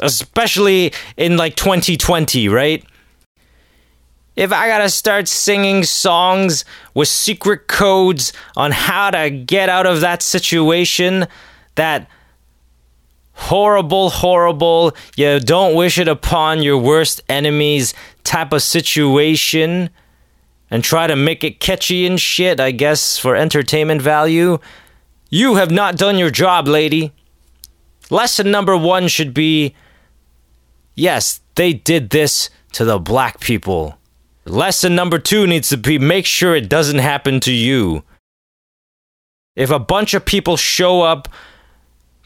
Especially 0.00 0.92
in 1.16 1.36
like 1.36 1.56
2020, 1.56 2.48
right? 2.48 2.84
If 4.36 4.52
I 4.52 4.68
gotta 4.68 4.88
start 4.88 5.28
singing 5.28 5.84
songs 5.84 6.64
with 6.94 7.08
secret 7.08 7.68
codes 7.68 8.32
on 8.56 8.70
how 8.70 9.10
to 9.10 9.28
get 9.28 9.68
out 9.68 9.86
of 9.86 10.00
that 10.00 10.22
situation, 10.22 11.26
that 11.74 12.08
horrible, 13.32 14.10
horrible, 14.10 14.94
you 15.16 15.40
don't 15.40 15.74
wish 15.74 15.98
it 15.98 16.08
upon 16.08 16.62
your 16.62 16.78
worst 16.78 17.20
enemies 17.28 17.94
type 18.24 18.52
of 18.52 18.62
situation, 18.62 19.90
and 20.70 20.82
try 20.82 21.06
to 21.06 21.16
make 21.16 21.44
it 21.44 21.60
catchy 21.60 22.06
and 22.06 22.18
shit, 22.18 22.58
I 22.58 22.70
guess, 22.70 23.18
for 23.18 23.36
entertainment 23.36 24.00
value, 24.00 24.58
you 25.28 25.56
have 25.56 25.70
not 25.70 25.96
done 25.96 26.18
your 26.18 26.30
job, 26.30 26.66
lady. 26.66 27.12
Lesson 28.10 28.50
number 28.50 28.76
one 28.76 29.08
should 29.08 29.34
be 29.34 29.74
yes, 30.94 31.40
they 31.54 31.72
did 31.72 32.10
this 32.10 32.50
to 32.72 32.84
the 32.84 32.98
black 32.98 33.40
people. 33.40 33.98
Lesson 34.44 34.94
number 34.94 35.18
two 35.18 35.46
needs 35.46 35.68
to 35.68 35.76
be 35.76 35.98
make 35.98 36.26
sure 36.26 36.54
it 36.54 36.68
doesn't 36.68 36.98
happen 36.98 37.40
to 37.40 37.52
you. 37.52 38.02
If 39.54 39.70
a 39.70 39.78
bunch 39.78 40.14
of 40.14 40.24
people 40.24 40.56
show 40.56 41.02
up 41.02 41.28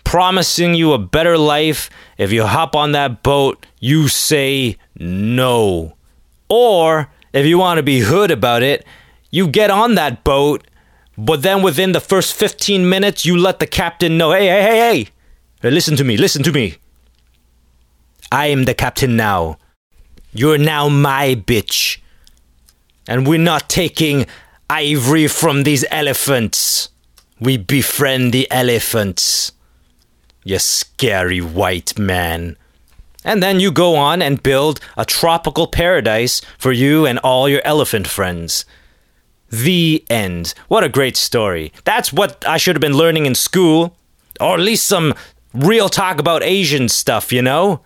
promising 0.07 0.75
you 0.75 0.93
a 0.93 0.99
better 0.99 1.37
life, 1.37 1.91
if 2.17 2.31
you 2.31 2.47
hop 2.47 2.77
on 2.77 2.93
that 2.93 3.25
boat, 3.25 3.67
you 3.81 4.07
say 4.07 4.79
no. 4.95 5.97
Or, 6.49 7.11
if 7.33 7.45
you 7.45 7.59
want 7.59 7.79
to 7.79 7.83
be 7.83 7.99
hood 7.99 8.31
about 8.31 8.63
it, 8.63 8.87
you 9.33 9.49
get 9.49 9.69
on 9.69 9.97
that 9.97 10.23
boat, 10.23 10.65
but 11.19 11.43
then 11.43 11.61
within 11.61 11.91
the 11.91 12.01
first 12.01 12.35
15 12.35 12.89
minutes, 12.89 13.27
you 13.27 13.37
let 13.37 13.59
the 13.59 13.67
captain 13.67 14.17
know 14.17 14.31
hey, 14.31 14.47
hey, 14.47 14.63
hey, 14.63 14.79
hey, 14.79 15.09
hey 15.61 15.71
listen 15.71 15.97
to 15.97 16.05
me, 16.05 16.17
listen 16.17 16.45
to 16.45 16.53
me. 16.53 16.77
I 18.31 18.47
am 18.47 18.65
the 18.65 18.75
captain 18.75 19.17
now. 19.17 19.59
You're 20.33 20.59
now 20.59 20.89
my 20.89 21.35
bitch 21.35 21.99
and 23.09 23.27
we're 23.27 23.39
not 23.39 23.69
taking 23.69 24.27
ivory 24.71 25.27
from 25.27 25.65
these 25.65 25.85
elephants. 25.91 26.91
We 27.41 27.57
befriend 27.57 28.33
the 28.33 28.51
elephants. 28.51 29.53
You 30.47 30.61
scary 30.61 31.41
white 31.41 31.99
man. 31.99 32.57
And 33.25 33.43
then 33.43 33.59
you 33.59 33.73
go 33.73 33.97
on 33.97 34.23
and 34.23 34.45
build 34.45 34.79
a 34.97 35.05
tropical 35.05 35.67
paradise 35.67 36.41
for 36.57 36.71
you 36.71 37.05
and 37.05 37.19
all 37.19 37.49
your 37.49 37.63
elephant 37.65 38.07
friends. 38.07 38.65
The 39.51 40.05
end. 40.09 40.55
What 40.69 40.85
a 40.85 40.89
great 40.89 41.17
story. 41.17 41.73
That's 41.83 42.13
what 42.13 42.47
I 42.47 42.59
should 42.59 42.77
have 42.77 42.81
been 42.81 42.97
learning 42.97 43.27
in 43.27 43.35
school. 43.35 43.97
Or 44.41 44.55
at 44.55 44.61
least 44.61 44.87
some 44.87 45.15
real 45.53 45.89
talk 45.89 46.21
about 46.21 46.45
Asian 46.45 46.89
stuff, 46.89 47.33
you 47.33 47.43
know? 47.43 47.81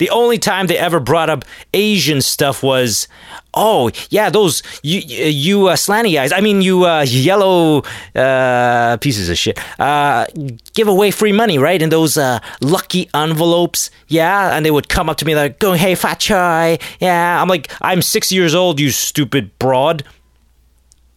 The 0.00 0.08
only 0.08 0.38
time 0.38 0.66
they 0.66 0.78
ever 0.78 0.98
brought 0.98 1.28
up 1.28 1.44
Asian 1.74 2.22
stuff 2.22 2.62
was, 2.62 3.06
oh 3.52 3.90
yeah, 4.08 4.30
those 4.30 4.62
you 4.82 5.00
you 5.00 5.68
uh, 5.68 5.76
slanty 5.76 6.18
eyes. 6.18 6.32
I 6.32 6.40
mean, 6.40 6.62
you 6.62 6.86
uh, 6.86 7.02
yellow 7.06 7.82
uh, 8.14 8.96
pieces 8.96 9.28
of 9.28 9.36
shit. 9.36 9.60
Uh, 9.78 10.24
give 10.72 10.88
away 10.88 11.10
free 11.10 11.32
money, 11.32 11.58
right? 11.58 11.82
In 11.82 11.90
those 11.90 12.16
uh, 12.16 12.38
lucky 12.62 13.10
envelopes, 13.12 13.90
yeah. 14.08 14.56
And 14.56 14.64
they 14.64 14.70
would 14.70 14.88
come 14.88 15.10
up 15.10 15.18
to 15.18 15.26
me 15.26 15.34
like 15.36 15.58
going, 15.58 15.78
"Hey, 15.78 15.94
fat 15.94 16.18
chai, 16.18 16.78
yeah." 16.98 17.42
I'm 17.42 17.48
like, 17.48 17.70
I'm 17.82 18.00
six 18.00 18.32
years 18.32 18.54
old, 18.54 18.80
you 18.80 18.88
stupid 18.92 19.58
broad. 19.58 20.02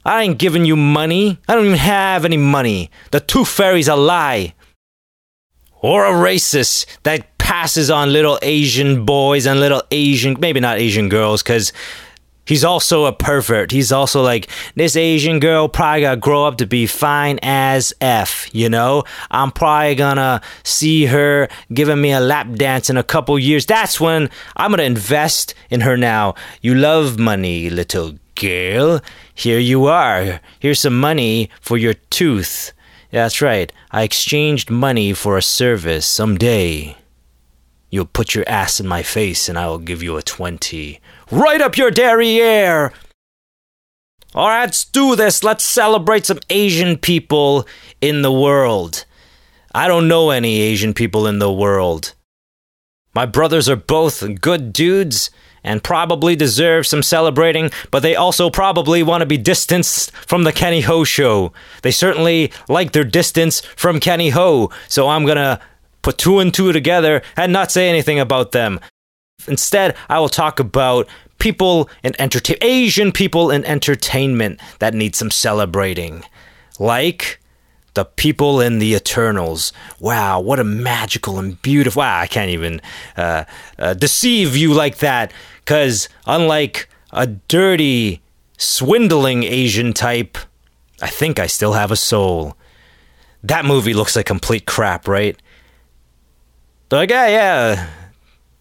I 0.04 0.24
ain't 0.24 0.39
giving 0.39 0.65
you 0.65 0.76
money. 0.76 1.39
I 1.48 1.56
don't 1.56 1.67
even 1.67 1.78
have 1.78 2.26
any 2.26 2.36
money. 2.36 2.91
The 3.12 3.22
tooth 3.22 3.48
fairy's 3.48 3.88
a 3.88 3.96
lie. 3.96 4.56
Or 5.80 6.06
a 6.06 6.12
racist 6.12 6.86
that 7.04 7.33
passes 7.43 7.91
on 7.91 8.13
little 8.13 8.39
Asian 8.41 9.03
boys 9.03 9.45
and 9.45 9.60
little 9.60 9.84
Asian, 9.91 10.38
maybe 10.39 10.62
not 10.62 10.79
Asian 10.79 11.10
girls, 11.10 11.43
because 11.43 11.73
he's 12.45 12.63
also 12.63 13.03
a 13.03 13.12
pervert. 13.12 13.69
He's 13.69 13.91
also 13.91 14.23
like, 14.23 14.49
this 14.75 14.95
Asian 14.95 15.41
girl 15.41 15.67
probably 15.67 16.01
gonna 16.03 16.15
grow 16.15 16.45
up 16.45 16.58
to 16.60 16.65
be 16.65 16.88
fine 16.88 17.39
as 17.43 17.93
F, 17.99 18.49
you 18.56 18.69
know? 18.69 19.03
I'm 19.29 19.51
probably 19.51 19.95
gonna 19.95 20.41
see 20.63 21.06
her 21.08 21.49
giving 21.73 21.99
me 21.99 22.13
a 22.13 22.21
lap 22.21 22.47
dance 22.53 22.89
in 22.89 22.95
a 22.95 23.03
couple 23.03 23.38
years. 23.38 23.65
That's 23.65 23.99
when 23.99 24.29
I'm 24.56 24.71
gonna 24.71 24.84
invest 24.84 25.53
in 25.69 25.82
her 25.82 25.97
now. 25.97 26.36
You 26.62 26.75
love 26.75 27.19
money, 27.19 27.69
little 27.69 28.13
girl. 28.36 29.01
Here 29.36 29.60
you 29.60 29.88
are. 29.88 30.39
Here's 30.60 30.79
some 30.79 30.97
money 30.97 31.49
for 31.60 31.77
your 31.77 31.95
tooth. 32.10 32.71
That's 33.12 33.41
right. 33.41 33.69
I 33.91 34.03
exchanged 34.03 34.71
money 34.71 35.12
for 35.12 35.38
a 35.38 35.41
service 35.41 36.06
someday. 36.06 36.95
You'll 37.93 38.06
put 38.06 38.34
your 38.34 38.43
ass 38.49 38.79
in 38.79 38.88
my 38.88 39.03
face 39.03 39.47
and 39.47 39.56
I 39.56 39.67
will 39.67 39.77
give 39.77 40.01
you 40.01 40.17
a 40.17 40.23
20. 40.23 40.99
Right 41.29 41.62
up 41.62 41.77
your 41.77 41.91
derriere! 41.91 42.91
Alright, 44.34 44.62
let's 44.62 44.84
do 44.84 45.15
this. 45.15 45.43
Let's 45.43 45.63
celebrate 45.63 46.25
some 46.25 46.39
Asian 46.49 46.97
people 46.97 47.67
in 48.01 48.23
the 48.23 48.32
world. 48.32 49.06
I 49.75 49.88
don't 49.88 50.08
know 50.08 50.32
any 50.32 50.60
Asian 50.60 50.95
people 50.95 51.27
in 51.27 51.38
the 51.38 51.53
world. 51.53 52.15
My 53.13 53.27
brothers 53.27 53.69
are 53.69 53.75
both 53.75 54.41
good 54.41 54.73
dudes 54.73 55.29
and 55.63 55.84
probably 55.84 56.36
deserve 56.36 56.88
some 56.88 57.03
celebrating, 57.03 57.69
but 57.91 57.99
they 57.99 58.15
also 58.15 58.49
probably 58.49 59.03
want 59.03 59.21
to 59.21 59.27
be 59.27 59.38
distanced 59.38 60.10
from 60.15 60.45
the 60.45 60.51
Kenny 60.51 60.82
Ho 60.82 61.03
show. 61.03 61.53
They 61.84 61.91
certainly 61.91 62.51
like 62.67 62.93
their 62.93 63.03
distance 63.03 63.62
from 63.62 63.99
Kenny 63.99 64.29
Ho, 64.29 64.71
so 64.88 65.10
I'm 65.10 65.27
gonna 65.27 65.60
put 66.03 66.19
two 66.19 66.37
and 66.39 66.53
two 66.53 66.71
together 66.71 67.23
and 67.35 67.51
not 67.51 67.71
say 67.71 67.89
anything 67.89 68.19
about 68.19 68.51
them. 68.51 68.79
Instead, 69.47 69.95
I 70.07 70.19
will 70.19 70.29
talk 70.29 70.59
about 70.59 71.07
people 71.39 71.89
in 72.03 72.13
entertain 72.21 72.57
Asian 72.61 73.11
people 73.11 73.49
in 73.49 73.65
entertainment 73.65 74.61
that 74.79 74.93
need 74.93 75.15
some 75.15 75.31
celebrating. 75.31 76.23
Like 76.79 77.39
the 77.93 78.05
people 78.05 78.61
in 78.61 78.79
the 78.79 78.93
Eternals. 78.93 79.73
Wow, 79.99 80.39
what 80.39 80.59
a 80.59 80.63
magical 80.63 81.39
and 81.39 81.61
beautiful. 81.61 82.01
Wow, 82.01 82.19
I 82.19 82.27
can't 82.27 82.49
even 82.49 82.81
uh, 83.17 83.45
uh, 83.77 83.93
deceive 83.93 84.55
you 84.55 84.73
like 84.73 84.97
that. 84.97 85.31
Because 85.59 86.09
unlike 86.25 86.89
a 87.11 87.27
dirty, 87.27 88.21
swindling 88.57 89.43
Asian 89.43 89.93
type, 89.93 90.37
I 91.01 91.07
think 91.07 91.39
I 91.39 91.47
still 91.47 91.73
have 91.73 91.91
a 91.91 91.95
soul. 91.95 92.57
That 93.43 93.65
movie 93.65 93.93
looks 93.93 94.15
like 94.15 94.25
complete 94.25 94.65
crap, 94.65 95.07
right? 95.07 95.39
Like, 96.93 97.10
yeah, 97.10 97.27
yeah. 97.27 97.89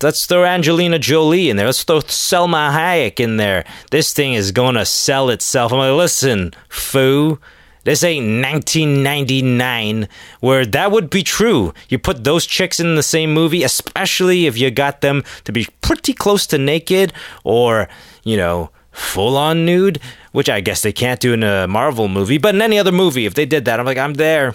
Let's 0.02 0.24
throw 0.24 0.46
Angelina 0.46 0.98
Jolie 0.98 1.50
in 1.50 1.58
there. 1.58 1.66
Let's 1.66 1.84
throw 1.84 2.00
Salma 2.00 2.72
Hayek 2.72 3.20
in 3.20 3.36
there. 3.36 3.66
This 3.90 4.14
thing 4.14 4.32
is 4.32 4.52
going 4.52 4.74
to 4.76 4.86
sell 4.86 5.28
itself. 5.28 5.70
I'm 5.70 5.78
like, 5.78 5.92
listen, 5.92 6.54
foo. 6.70 7.38
This 7.84 8.02
ain't 8.02 8.42
1999 8.42 10.08
where 10.40 10.64
that 10.64 10.90
would 10.90 11.10
be 11.10 11.22
true. 11.22 11.74
You 11.90 11.98
put 11.98 12.24
those 12.24 12.46
chicks 12.46 12.80
in 12.80 12.94
the 12.94 13.02
same 13.02 13.34
movie, 13.34 13.64
especially 13.64 14.46
if 14.46 14.56
you 14.56 14.70
got 14.70 15.02
them 15.02 15.24
to 15.44 15.52
be 15.52 15.68
pretty 15.82 16.14
close 16.14 16.46
to 16.46 16.58
naked 16.58 17.12
or, 17.44 17.86
you 18.24 18.38
know, 18.38 18.70
full 18.92 19.36
on 19.36 19.66
nude, 19.66 20.00
which 20.32 20.48
I 20.48 20.62
guess 20.62 20.80
they 20.80 20.92
can't 20.92 21.20
do 21.20 21.34
in 21.34 21.42
a 21.42 21.68
Marvel 21.68 22.08
movie, 22.08 22.38
but 22.38 22.54
in 22.54 22.62
any 22.62 22.78
other 22.78 22.92
movie, 22.92 23.26
if 23.26 23.34
they 23.34 23.44
did 23.44 23.66
that, 23.66 23.78
I'm 23.78 23.84
like, 23.84 23.98
I'm 23.98 24.14
there. 24.14 24.54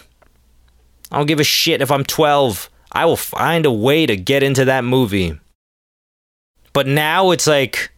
I 1.12 1.18
don't 1.18 1.28
give 1.28 1.40
a 1.40 1.44
shit 1.44 1.84
if 1.84 1.92
I'm 1.92 2.04
12. 2.04 2.72
I 2.92 3.06
will 3.06 3.18
find 3.18 3.66
a 3.66 3.72
way 3.72 4.06
to 4.06 4.16
get 4.16 4.44
into 4.44 4.66
that 4.66 4.84
movie. 4.84 5.40
But 6.74 6.88
now 6.88 7.32
it's 7.32 7.48
like, 7.48 7.92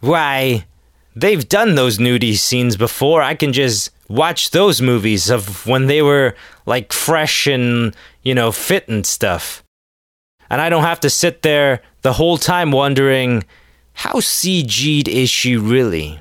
why? 0.00 0.66
They've 1.14 1.48
done 1.48 1.74
those 1.74 1.98
nudie 1.98 2.36
scenes 2.36 2.76
before. 2.76 3.22
I 3.22 3.34
can 3.34 3.52
just 3.52 3.90
watch 4.08 4.50
those 4.50 4.82
movies 4.82 5.30
of 5.30 5.66
when 5.66 5.86
they 5.86 6.02
were 6.02 6.34
like 6.66 6.92
fresh 6.92 7.46
and, 7.46 7.94
you 8.22 8.34
know, 8.34 8.52
fit 8.52 8.88
and 8.88 9.06
stuff. 9.06 9.62
And 10.50 10.60
I 10.60 10.68
don't 10.68 10.82
have 10.82 11.00
to 11.00 11.10
sit 11.10 11.42
there 11.42 11.80
the 12.02 12.14
whole 12.14 12.36
time 12.36 12.72
wondering, 12.72 13.44
how 13.92 14.14
CG'd 14.14 15.08
is 15.08 15.30
she 15.30 15.56
really? 15.56 16.20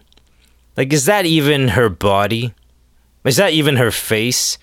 Like, 0.78 0.94
is 0.94 1.06
that 1.06 1.26
even 1.26 1.70
her 1.70 1.90
body? 1.90 2.54
Is 3.26 3.38
that 3.38 3.54
even 3.54 3.78
her 3.78 3.92
face? 3.92 4.58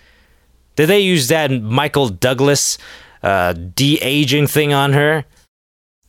Did 0.76 0.88
they 0.88 1.00
use 1.00 1.28
that 1.28 1.50
Michael 1.50 2.08
Douglas 2.08 2.78
uh, 3.22 3.54
de 3.54 3.98
aging 4.00 4.46
thing 4.46 4.72
on 4.72 4.92
her? 4.92 5.24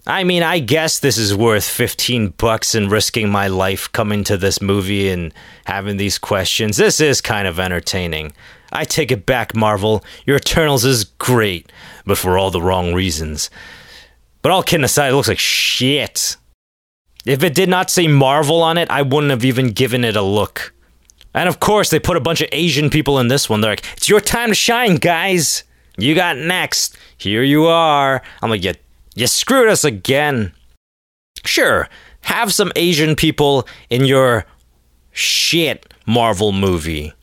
I 0.06 0.24
mean, 0.24 0.42
I 0.42 0.60
guess 0.60 1.00
this 1.00 1.18
is 1.18 1.36
worth 1.36 1.68
15 1.68 2.30
bucks 2.38 2.76
and 2.76 2.90
risking 2.90 3.30
my 3.30 3.48
life 3.48 3.92
coming 3.92 4.24
to 4.26 4.38
this 4.38 4.62
movie 4.62 5.10
and 5.10 5.34
having 5.66 5.98
these 5.98 6.18
questions. 6.18 6.78
This 6.78 7.02
is 7.02 7.20
kind 7.20 7.46
of 7.46 7.60
entertaining. 7.60 8.32
I 8.72 8.86
take 8.86 9.12
it 9.12 9.26
back, 9.26 9.54
Marvel. 9.54 10.04
Your 10.26 10.38
Eternals 10.38 10.86
is 10.86 11.04
great, 11.04 11.72
but 12.06 12.18
for 12.18 12.38
all 12.38 12.52
the 12.52 12.62
wrong 12.62 12.94
reasons. 12.94 13.50
But 14.42 14.54
all 14.54 14.64
kidding 14.64 14.86
aside, 14.86 15.10
it 15.10 15.16
looks 15.16 15.28
like 15.28 15.40
shit. 15.40 16.38
If 17.26 17.44
it 17.44 17.54
did 17.54 17.68
not 17.68 17.90
say 17.90 18.08
Marvel 18.08 18.62
on 18.62 18.78
it, 18.78 18.90
I 18.90 19.02
wouldn't 19.02 19.32
have 19.32 19.44
even 19.44 19.72
given 19.72 20.06
it 20.06 20.16
a 20.16 20.22
look. 20.22 20.74
And 21.38 21.48
of 21.48 21.60
course, 21.60 21.92
they 21.92 22.00
put 22.00 22.18
a 22.18 22.20
bunch 22.20 22.42
of 22.42 22.50
Asian 22.52 22.90
people 22.90 23.20
in 23.20 23.28
this 23.28 23.48
one. 23.48 23.62
They're 23.62 23.74
like, 23.74 23.86
it's 23.96 24.10
your 24.10 24.20
time 24.20 24.50
to 24.50 24.56
shine, 24.56 24.96
guys. 24.96 25.64
You 25.96 26.16
got 26.16 26.36
next. 26.36 26.98
Here 27.16 27.44
you 27.44 27.68
are. 27.68 28.24
I'm 28.42 28.50
like, 28.50 28.64
you 28.64 28.74
you 29.14 29.28
screwed 29.28 29.70
us 29.70 29.84
again. 29.84 30.52
Sure, 31.46 31.90
have 32.22 32.54
some 32.54 32.72
Asian 32.76 33.16
people 33.16 33.68
in 33.92 34.06
your 34.06 34.46
shit 35.12 35.94
Marvel 36.08 36.52
movie. 36.52 37.14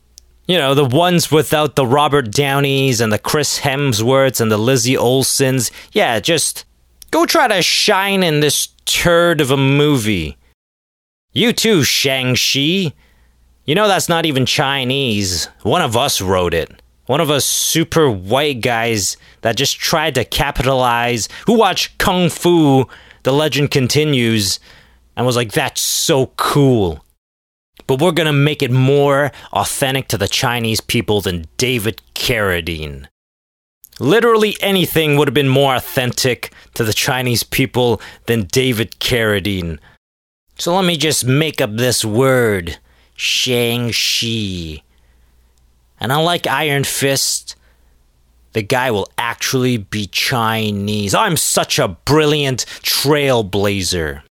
You 0.47 0.59
know, 0.59 0.73
the 0.73 0.85
ones 0.85 1.29
without 1.29 1.75
the 1.75 1.85
Robert 1.85 2.31
Downeys 2.31 3.01
and 3.01 3.11
the 3.11 3.19
Chris 3.19 3.59
Hemsworths 3.59 4.39
and 4.39 4.49
the 4.49 4.57
Lizzie 4.57 4.95
Olsens. 4.95 5.71
Yeah, 5.91 6.21
just 6.21 6.63
go 7.11 7.25
try 7.25 7.49
to 7.49 7.61
shine 7.61 8.23
in 8.23 8.39
this 8.39 8.69
turd 8.85 9.41
of 9.41 9.51
a 9.51 9.57
movie. 9.57 10.37
You 11.33 11.51
too, 11.51 11.83
Shang-Chi. 11.83 12.93
You 13.65 13.73
know 13.73 13.87
that's 13.87 14.09
not 14.09 14.27
even 14.27 14.45
Chinese. 14.45 15.45
One 15.63 15.81
of 15.81 15.97
us 15.97 16.21
wrote 16.21 16.53
it. 16.53 16.71
One 17.07 17.19
of 17.19 17.31
us 17.31 17.45
super 17.45 18.09
white 18.09 18.61
guys 18.61 19.17
that 19.41 19.57
just 19.57 19.79
tried 19.79 20.15
to 20.15 20.25
capitalize, 20.25 21.27
who 21.47 21.53
watched 21.53 21.97
Kung 21.97 22.29
Fu, 22.29 22.85
The 23.23 23.33
Legend 23.33 23.71
Continues, 23.71 24.59
and 25.17 25.25
was 25.25 25.35
like, 25.35 25.51
that's 25.51 25.81
so 25.81 26.27
cool. 26.37 27.03
But 27.87 27.99
we're 27.99 28.11
gonna 28.11 28.33
make 28.33 28.61
it 28.61 28.71
more 28.71 29.31
authentic 29.51 30.09
to 30.09 30.17
the 30.17 30.27
Chinese 30.27 30.81
people 30.81 31.21
than 31.21 31.45
David 31.57 32.01
Carradine. 32.13 33.07
Literally 33.99 34.57
anything 34.61 35.17
would 35.17 35.27
have 35.27 35.33
been 35.33 35.47
more 35.47 35.75
authentic 35.75 36.53
to 36.75 36.83
the 36.83 36.93
Chinese 36.93 37.43
people 37.43 37.99
than 38.27 38.43
David 38.43 38.99
Carradine. 38.99 39.79
So 40.57 40.75
let 40.75 40.85
me 40.85 40.97
just 40.97 41.25
make 41.25 41.61
up 41.61 41.75
this 41.75 42.05
word 42.05 42.77
Shang-Chi. 43.15 44.83
And 45.99 46.11
unlike 46.11 46.47
Iron 46.47 46.83
Fist, 46.83 47.55
the 48.53 48.61
guy 48.61 48.91
will 48.91 49.09
actually 49.17 49.77
be 49.77 50.07
Chinese. 50.07 51.13
I'm 51.13 51.37
such 51.37 51.79
a 51.79 51.89
brilliant 51.89 52.65
trailblazer. 52.81 54.21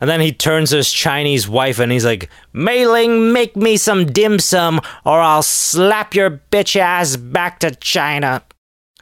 And 0.00 0.08
then 0.08 0.20
he 0.20 0.32
turns 0.32 0.70
to 0.70 0.76
his 0.76 0.92
Chinese 0.92 1.48
wife 1.48 1.78
and 1.80 1.90
he's 1.90 2.04
like, 2.04 2.30
Mei 2.52 2.86
Ling, 2.86 3.32
make 3.32 3.56
me 3.56 3.76
some 3.76 4.06
dim 4.06 4.38
sum 4.38 4.80
or 5.04 5.20
I'll 5.20 5.42
slap 5.42 6.14
your 6.14 6.40
bitch 6.50 6.76
ass 6.76 7.16
back 7.16 7.58
to 7.60 7.74
China. 7.74 8.42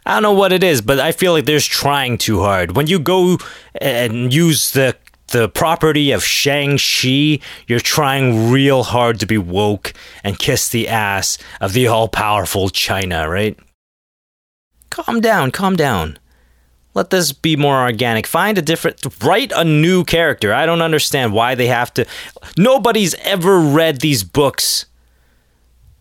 I 0.07 0.15
don't 0.15 0.23
know 0.23 0.33
what 0.33 0.53
it 0.53 0.65
is, 0.65 0.81
but 0.81 0.99
I 0.99 1.13
feel 1.13 1.33
like 1.33 1.45
they're 1.45 1.61
trying 1.61 2.17
too 2.17 2.41
hard. 2.41 2.77
When 2.77 2.87
you 2.87 2.99
go 2.99 3.39
and 3.81 4.33
use 4.33 4.73
the 4.73 4.97
the 5.29 5.49
property 5.49 6.13
of 6.13 6.25
Shang-Chi, 6.25 7.41
you're 7.67 7.81
trying 7.81 8.51
real 8.51 8.85
hard 8.85 9.21
to 9.21 9.27
be 9.27 9.39
woke 9.39 9.93
and 10.23 10.39
kiss 10.39 10.69
the 10.69 10.89
ass 10.89 11.39
of 11.61 11.73
the 11.73 11.87
all 11.87 12.09
powerful 12.09 12.69
China, 12.69 13.29
right? 13.29 13.59
Calm 14.91 15.21
down, 15.21 15.51
calm 15.51 15.77
down. 15.77 16.19
Let 16.95 17.11
this 17.11 17.33
be 17.33 17.57
more 17.57 17.83
organic. 17.83 18.27
Find 18.27 18.57
a 18.57 18.63
different, 18.63 19.05
write 19.23 19.53
a 19.55 19.65
new 19.65 20.05
character. 20.05 20.55
I 20.55 20.65
don't 20.65 20.81
understand 20.81 21.35
why 21.35 21.55
they 21.55 21.67
have 21.67 21.93
to. 21.95 22.07
Nobody's 22.57 23.15
ever 23.17 23.59
read 23.59 24.01
these 24.01 24.25
books. 24.25 24.87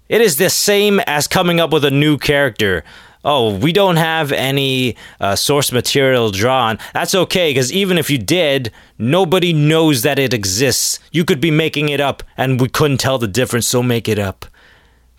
It 0.07 0.21
is 0.21 0.37
the 0.37 0.49
same 0.49 1.01
as 1.01 1.27
coming 1.27 1.59
up 1.59 1.73
with 1.73 1.83
a 1.83 1.91
new 1.91 2.17
character 2.17 2.85
oh, 3.25 3.57
we 3.57 3.73
don't 3.73 3.97
have 3.97 4.31
any 4.31 4.95
uh, 5.19 5.35
source 5.35 5.71
material 5.71 6.31
drawn, 6.31 6.79
that's 6.93 7.13
okay 7.15 7.49
because 7.49 7.73
even 7.73 7.97
if 7.97 8.09
you 8.09 8.17
did, 8.17 8.71
nobody 8.97 9.51
knows 9.51 10.03
that 10.03 10.19
it 10.19 10.33
exists. 10.33 10.99
You 11.11 11.25
could 11.25 11.41
be 11.41 11.51
making 11.51 11.89
it 11.89 11.99
up 11.99 12.23
and 12.37 12.61
we 12.61 12.69
couldn't 12.69 12.99
tell 12.99 13.17
the 13.17 13.27
difference, 13.27 13.67
so 13.67 13.83
make 13.83 14.07
it 14.07 14.19
up. 14.19 14.45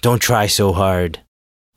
Don't 0.00 0.20
try 0.20 0.46
so 0.46 0.72
hard. 0.72 1.20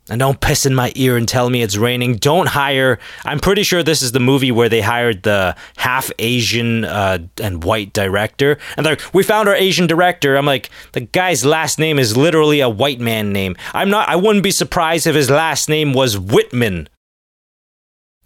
And 0.09 0.19
don't 0.19 0.41
piss 0.41 0.65
in 0.65 0.73
my 0.73 0.91
ear 0.95 1.17
and 1.17 1.27
tell 1.27 1.49
me 1.49 1.61
it's 1.61 1.77
raining. 1.77 2.15
Don't 2.15 2.47
hire. 2.47 2.99
I'm 3.25 3.39
pretty 3.39 3.63
sure 3.63 3.83
this 3.83 4.01
is 4.01 4.11
the 4.11 4.19
movie 4.19 4.51
where 4.51 4.69
they 4.69 4.81
hired 4.81 5.23
the 5.23 5.55
half 5.77 6.11
Asian 6.17 6.83
uh, 6.85 7.19
and 7.41 7.63
white 7.63 7.93
director. 7.93 8.57
And 8.75 8.85
they're 8.85 8.93
like, 8.93 9.13
we 9.13 9.23
found 9.23 9.47
our 9.47 9.55
Asian 9.55 9.87
director. 9.87 10.35
I'm 10.35 10.45
like, 10.45 10.69
the 10.93 11.01
guy's 11.01 11.45
last 11.45 11.77
name 11.77 11.99
is 11.99 12.17
literally 12.17 12.59
a 12.59 12.69
white 12.69 12.99
man 12.99 13.31
name. 13.31 13.55
I'm 13.73 13.89
not, 13.89 14.09
I 14.09 14.15
wouldn't 14.15 14.43
be 14.43 14.51
surprised 14.51 15.05
if 15.05 15.15
his 15.15 15.29
last 15.29 15.69
name 15.69 15.93
was 15.93 16.17
Whitman. 16.17 16.89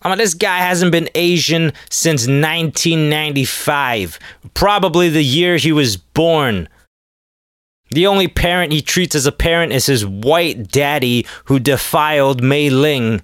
I 0.04 0.10
mean, 0.10 0.18
this 0.18 0.34
guy 0.34 0.58
hasn't 0.60 0.92
been 0.92 1.10
Asian 1.16 1.72
since 1.90 2.24
1995, 2.24 4.20
probably 4.54 5.10
the 5.10 5.24
year 5.24 5.56
he 5.56 5.72
was 5.72 5.96
born. 5.96 6.68
The 7.94 8.08
only 8.08 8.28
parent 8.28 8.74
he 8.74 8.82
treats 8.82 9.14
as 9.14 9.28
a 9.28 9.32
parent 9.32 9.72
is 9.72 9.86
his 9.86 10.04
white 10.04 10.70
daddy 10.70 11.28
who 11.46 11.60
defiled 11.60 12.42
Mei 12.42 12.72
Ling. 12.72 13.22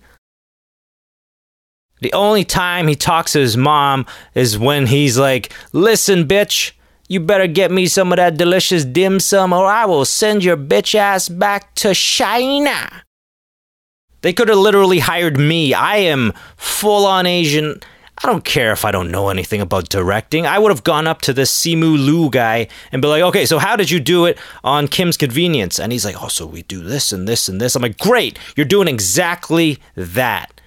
The 2.01 2.13
only 2.13 2.43
time 2.43 2.87
he 2.87 2.95
talks 2.95 3.31
to 3.31 3.39
his 3.39 3.57
mom 3.57 4.05
is 4.35 4.59
when 4.59 4.85
he's 4.85 5.17
like, 5.17 5.51
Listen, 5.73 6.27
bitch, 6.27 6.73
you 7.07 7.19
better 7.19 7.47
get 7.47 7.71
me 7.71 7.87
some 7.87 8.11
of 8.13 8.17
that 8.17 8.37
delicious 8.37 8.85
dim 8.85 9.19
sum 9.19 9.53
or 9.53 9.65
I 9.65 9.85
will 9.85 10.05
send 10.05 10.43
your 10.43 10.55
bitch 10.55 10.93
ass 10.93 11.29
back 11.29 11.73
to 11.75 11.95
China. 11.95 13.03
They 14.21 14.33
could 14.33 14.49
have 14.49 14.57
literally 14.59 14.99
hired 14.99 15.39
me. 15.39 15.73
I 15.73 15.97
am 15.97 16.31
full 16.57 17.07
on 17.07 17.25
Asian. 17.25 17.81
I 18.21 18.27
don't 18.27 18.43
care 18.43 18.71
if 18.73 18.83
I 18.83 18.91
don't 18.91 19.11
know 19.11 19.29
anything 19.29 19.61
about 19.61 19.89
directing. 19.89 20.45
I 20.45 20.59
would 20.59 20.71
have 20.71 20.83
gone 20.83 21.07
up 21.07 21.21
to 21.21 21.33
this 21.33 21.51
Simu 21.51 21.93
Liu 21.93 22.29
guy 22.29 22.67
and 22.91 23.01
be 23.01 23.07
like, 23.07 23.23
okay, 23.23 23.45
so 23.45 23.59
how 23.59 23.75
did 23.75 23.89
you 23.89 23.99
do 23.99 24.25
it 24.25 24.37
on 24.63 24.87
Kim's 24.87 25.15
Convenience? 25.15 25.79
And 25.79 25.91
he's 25.91 26.03
like, 26.03 26.21
oh, 26.21 26.27
so 26.27 26.45
we 26.45 26.63
do 26.63 26.81
this 26.81 27.13
and 27.13 27.27
this 27.27 27.47
and 27.47 27.61
this. 27.61 27.75
I'm 27.75 27.81
like, 27.81 27.97
great, 27.97 28.37
you're 28.57 28.65
doing 28.65 28.89
exactly 28.89 29.79
that. 29.95 30.59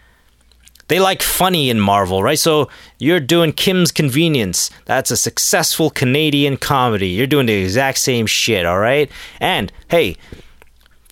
They 0.88 1.00
like 1.00 1.22
funny 1.22 1.70
in 1.70 1.80
Marvel, 1.80 2.22
right? 2.22 2.38
So 2.38 2.68
you're 2.98 3.20
doing 3.20 3.52
Kim's 3.52 3.92
Convenience. 3.92 4.70
That's 4.84 5.10
a 5.10 5.16
successful 5.16 5.90
Canadian 5.90 6.56
comedy. 6.56 7.08
You're 7.08 7.26
doing 7.26 7.46
the 7.46 7.54
exact 7.54 7.98
same 7.98 8.26
shit, 8.26 8.66
all 8.66 8.78
right? 8.78 9.10
And 9.40 9.72
hey, 9.88 10.16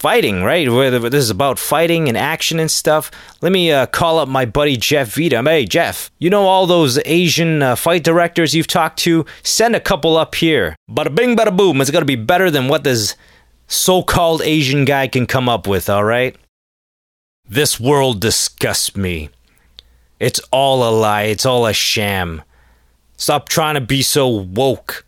fighting, 0.01 0.43
right? 0.43 0.67
This 0.67 1.25
is 1.25 1.29
about 1.29 1.59
fighting 1.59 2.09
and 2.09 2.17
action 2.17 2.59
and 2.59 2.71
stuff. 2.71 3.11
Let 3.43 3.53
me 3.53 3.71
uh, 3.71 3.85
call 3.85 4.19
up 4.19 4.29
my 4.29 4.47
buddy 4.47 4.79
Jeff 4.79 5.15
Vita. 5.15 5.43
Hey, 5.43 5.67
Jeff, 5.67 6.11
you 6.19 6.31
know 6.31 6.45
all 6.45 6.67
those 6.67 6.99
Asian 7.05 7.63
uh, 7.63 7.77
fight 7.77 8.03
directors 8.03 8.55
you've 8.55 8.67
talked 8.67 8.99
to? 9.01 9.27
Send 9.43 9.77
a 9.77 9.81
couple 9.81 10.17
up 10.17 10.35
here. 10.37 10.75
Bada 10.91 11.15
bing, 11.15 11.37
bada 11.37 11.55
boom. 11.55 11.83
It's 11.83 11.91
going 11.91 12.01
to 12.01 12.07
be 12.07 12.17
better 12.17 12.51
than 12.51 12.67
what 12.67 12.83
this 12.83 13.15
so 13.67 14.03
called 14.03 14.41
Asian 14.41 14.87
guy 14.87 15.07
can 15.07 15.27
come 15.27 15.51
up 15.51 15.67
with, 15.67 15.91
all 15.91 16.05
right? 16.05 16.35
This 17.47 17.79
world 17.79 18.23
disgusts 18.23 18.97
me. 18.97 19.29
It's 20.19 20.41
all 20.51 20.89
a 20.89 20.91
lie, 20.91 21.25
it's 21.25 21.45
all 21.45 21.67
a 21.67 21.75
sham. 21.75 22.43
Stop 23.19 23.51
trying 23.51 23.75
to 23.75 23.83
be 23.83 24.01
so 24.01 24.29
woke. 24.29 25.05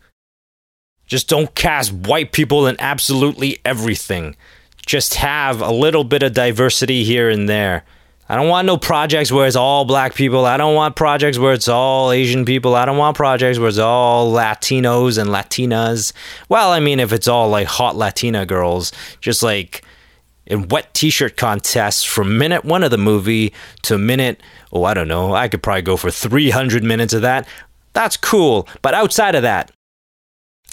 Just 1.06 1.30
don't 1.30 1.54
cast 1.54 1.92
white 1.92 2.32
people 2.32 2.66
in 2.66 2.76
absolutely 2.78 3.58
everything 3.64 4.36
just 4.86 5.14
have 5.14 5.60
a 5.60 5.70
little 5.70 6.04
bit 6.04 6.22
of 6.22 6.32
diversity 6.32 7.04
here 7.04 7.30
and 7.30 7.48
there. 7.48 7.84
I 8.28 8.36
don't 8.36 8.48
want 8.48 8.66
no 8.66 8.78
projects 8.78 9.30
where 9.30 9.46
it's 9.46 9.56
all 9.56 9.84
black 9.84 10.14
people. 10.14 10.46
I 10.46 10.56
don't 10.56 10.74
want 10.74 10.96
projects 10.96 11.38
where 11.38 11.52
it's 11.52 11.68
all 11.68 12.12
Asian 12.12 12.44
people. 12.44 12.74
I 12.74 12.86
don't 12.86 12.96
want 12.96 13.16
projects 13.16 13.58
where 13.58 13.68
it's 13.68 13.78
all 13.78 14.32
Latinos 14.32 15.18
and 15.18 15.28
Latinas. 15.28 16.12
Well, 16.48 16.70
I 16.70 16.80
mean, 16.80 16.98
if 16.98 17.12
it's 17.12 17.28
all 17.28 17.48
like 17.48 17.66
hot 17.66 17.96
Latina 17.96 18.46
girls, 18.46 18.90
just 19.20 19.42
like 19.42 19.84
in 20.46 20.68
wet 20.68 20.94
t 20.94 21.10
shirt 21.10 21.36
contests 21.36 22.04
from 22.04 22.38
minute 22.38 22.64
one 22.64 22.82
of 22.82 22.90
the 22.90 22.98
movie 22.98 23.52
to 23.82 23.98
minute, 23.98 24.40
oh, 24.72 24.84
I 24.84 24.94
don't 24.94 25.08
know, 25.08 25.34
I 25.34 25.48
could 25.48 25.62
probably 25.62 25.82
go 25.82 25.96
for 25.96 26.10
300 26.10 26.82
minutes 26.82 27.12
of 27.12 27.22
that. 27.22 27.46
That's 27.92 28.16
cool. 28.16 28.66
But 28.80 28.94
outside 28.94 29.34
of 29.34 29.42
that, 29.42 29.70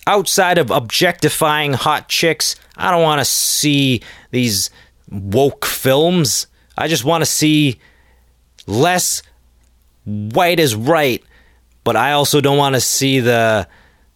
outside 0.09 0.57
of 0.57 0.71
objectifying 0.71 1.73
hot 1.73 2.09
chicks, 2.09 2.55
I 2.75 2.89
don't 2.89 3.03
want 3.03 3.21
to 3.21 3.25
see 3.25 4.01
these 4.31 4.71
woke 5.11 5.67
films. 5.67 6.47
I 6.75 6.87
just 6.87 7.05
want 7.05 7.21
to 7.21 7.27
see 7.27 7.79
less 8.65 9.21
white 10.05 10.59
is 10.59 10.75
right, 10.75 11.23
but 11.83 11.95
I 11.95 12.13
also 12.13 12.41
don't 12.41 12.57
want 12.57 12.73
to 12.73 12.81
see 12.81 13.19
the. 13.19 13.67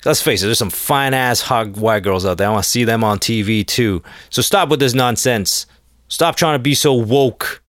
Let's 0.04 0.22
face 0.22 0.42
it, 0.42 0.48
there's 0.48 0.58
some 0.58 0.70
fine 0.70 1.14
ass 1.14 1.42
hot 1.42 1.78
white 1.78 2.04
girls 2.04 2.26
out 2.26 2.38
there. 2.38 2.48
I 2.48 2.52
want 2.52 2.64
to 2.64 2.70
see 2.70 2.84
them 2.84 3.04
on 3.04 3.20
TV 3.20 3.66
too. 3.66 4.04
So 4.32 4.42
stop 4.42 4.70
with 4.70 4.80
this 4.80 4.94
nonsense. 4.94 5.66
Stop 6.10 6.36
trying 6.36 6.56
to 6.56 6.62
be 6.62 6.74
so 6.74 6.94
woke. 6.94 7.64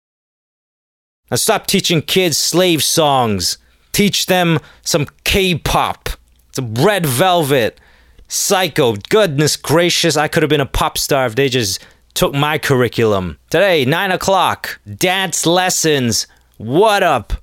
And 1.31 1.39
stop 1.39 1.67
teaching 1.67 2.01
kids 2.01 2.39
slave 2.39 2.83
songs. 2.83 3.59
Teach 3.91 4.27
them 4.27 4.61
some 4.83 5.07
K 5.25 5.57
pop, 5.57 6.09
some 6.53 6.75
red 6.75 7.05
velvet, 7.05 7.79
psycho. 8.33 8.97
Goodness 9.11 9.57
gracious, 9.57 10.17
I 10.17 10.29
could 10.29 10.43
have 10.43 10.51
been 10.51 10.61
a 10.61 10.67
pop 10.67 10.97
star 10.97 11.27
if 11.27 11.35
they 11.35 11.49
just 11.49 11.85
took 12.15 12.35
my 12.35 12.59
curriculum. 12.59 13.39
Today, 13.51 13.85
9 13.85 14.13
o'clock, 14.13 14.81
dance 14.97 15.47
lessons. 15.47 16.27
What 16.57 17.03
up? 17.03 17.35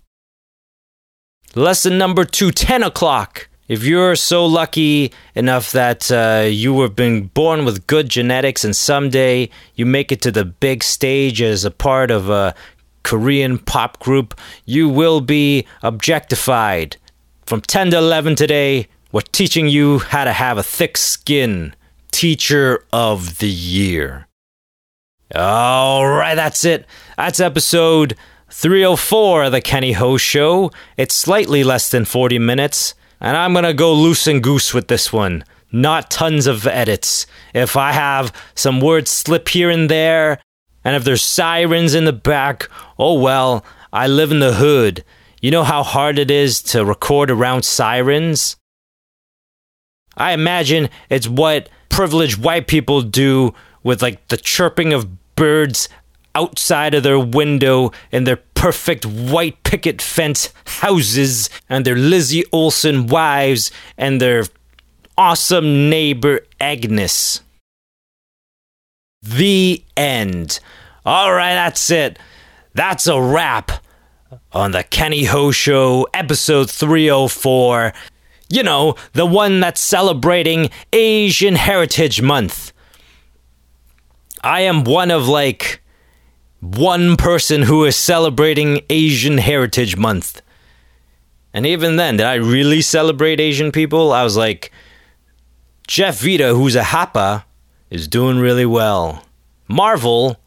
Lesson 1.55 1.97
number 1.97 2.25
two, 2.25 2.51
10 2.51 2.83
o'clock. 2.83 3.47
If 3.67 3.83
you're 3.83 4.15
so 4.15 4.45
lucky 4.45 5.13
enough 5.35 5.71
that 5.73 6.11
uh, 6.11 6.47
you 6.47 6.81
have 6.81 6.95
been 6.95 7.27
born 7.27 7.65
with 7.65 7.85
good 7.85 8.09
genetics 8.09 8.65
and 8.65 8.75
someday 8.75 9.49
you 9.75 9.85
make 9.85 10.11
it 10.11 10.21
to 10.23 10.31
the 10.31 10.45
big 10.45 10.83
stage 10.83 11.39
as 11.41 11.65
a 11.65 11.71
part 11.71 12.09
of 12.09 12.29
a 12.29 12.55
Korean 13.03 13.59
pop 13.59 13.99
group, 13.99 14.39
you 14.65 14.89
will 14.89 15.21
be 15.21 15.67
objectified. 15.83 16.97
From 17.45 17.61
10 17.61 17.91
to 17.91 17.97
11 17.97 18.35
today, 18.35 18.87
we're 19.11 19.21
teaching 19.21 19.67
you 19.67 19.99
how 19.99 20.23
to 20.23 20.33
have 20.33 20.57
a 20.57 20.63
thick 20.63 20.97
skin. 20.97 21.73
Teacher 22.11 22.85
of 22.91 23.39
the 23.39 23.49
Year. 23.49 24.27
All 25.35 26.07
right, 26.07 26.35
that's 26.35 26.65
it. 26.65 26.85
That's 27.17 27.39
episode 27.39 28.15
304 28.51 29.45
of 29.45 29.51
the 29.51 29.61
Kenny 29.61 29.93
Ho 29.93 30.17
Show. 30.17 30.71
It's 30.97 31.15
slightly 31.15 31.63
less 31.63 31.89
than 31.89 32.05
40 32.05 32.39
minutes, 32.39 32.93
and 33.19 33.37
I'm 33.37 33.53
going 33.53 33.65
to 33.65 33.73
go 33.73 33.93
loose 33.93 34.27
and 34.27 34.43
goose 34.43 34.73
with 34.73 34.87
this 34.87 35.13
one. 35.13 35.43
Not 35.71 36.09
tons 36.09 36.47
of 36.47 36.65
edits. 36.65 37.27
If 37.53 37.77
I 37.77 37.91
have 37.91 38.33
some 38.55 38.81
words 38.81 39.11
slip 39.11 39.49
here 39.49 39.69
and 39.69 39.89
there, 39.89 40.39
and 40.83 40.95
if 40.95 41.03
there's 41.03 41.21
sirens 41.21 41.93
in 41.93 42.05
the 42.05 42.13
back, 42.13 42.69
oh 42.97 43.19
well, 43.19 43.63
I 43.93 44.07
live 44.07 44.31
in 44.31 44.39
the 44.39 44.53
hood. 44.53 45.03
You 45.41 45.51
know 45.51 45.63
how 45.63 45.83
hard 45.83 46.19
it 46.19 46.31
is 46.31 46.61
to 46.63 46.83
record 46.83 47.31
around 47.31 47.63
sirens? 47.63 48.57
I 50.19 50.33
imagine 50.33 50.89
it's 51.09 51.27
what 51.27 51.69
privileged 51.87 52.43
white 52.43 52.67
people 52.67 53.01
do 53.01 53.53
with 53.83 54.01
like 54.01 54.27
the 54.27 54.37
chirping 54.37 54.93
of 54.93 55.35
birds 55.35 55.89
outside 56.35 56.93
of 56.93 57.03
their 57.03 57.19
window 57.19 57.91
in 58.11 58.25
their 58.25 58.37
perfect 58.53 59.05
white 59.05 59.63
picket 59.63 60.01
fence 60.01 60.53
houses 60.65 61.49
and 61.69 61.85
their 61.85 61.95
Lizzie 61.95 62.43
Olsen 62.51 63.07
wives 63.07 63.71
and 63.97 64.21
their 64.21 64.43
awesome 65.17 65.89
neighbor 65.89 66.41
Agnes. 66.59 67.41
The 69.21 69.83
end. 69.97 70.59
All 71.05 71.33
right, 71.33 71.53
that's 71.53 71.89
it. 71.89 72.19
That's 72.73 73.07
a 73.07 73.21
wrap 73.21 73.71
on 74.51 74.71
the 74.71 74.83
Kenny 74.83 75.23
Ho 75.25 75.51
Show, 75.51 76.07
episode 76.13 76.69
304. 76.69 77.93
You 78.49 78.63
know, 78.63 78.95
the 79.13 79.25
one 79.25 79.59
that's 79.59 79.79
celebrating 79.79 80.69
Asian 80.91 81.55
Heritage 81.55 82.21
Month. 82.21 82.73
I 84.43 84.61
am 84.61 84.83
one 84.83 85.11
of 85.11 85.27
like 85.27 85.81
one 86.59 87.15
person 87.15 87.63
who 87.63 87.85
is 87.85 87.95
celebrating 87.95 88.81
Asian 88.89 89.37
Heritage 89.37 89.97
Month. 89.97 90.41
And 91.53 91.65
even 91.65 91.95
then, 91.95 92.17
did 92.17 92.25
I 92.25 92.35
really 92.35 92.81
celebrate 92.81 93.39
Asian 93.39 93.71
people? 93.71 94.11
I 94.11 94.23
was 94.23 94.37
like, 94.37 94.71
Jeff 95.87 96.19
Vita, 96.19 96.53
who's 96.53 96.75
a 96.75 96.83
Hapa, 96.83 97.43
is 97.89 98.07
doing 98.07 98.39
really 98.39 98.65
well. 98.65 99.25
Marvel 99.67 100.39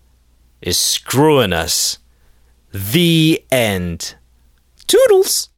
is 0.60 0.78
screwing 0.78 1.52
us. 1.52 1.98
The 2.72 3.44
end. 3.50 4.14
Toodles! 4.86 5.48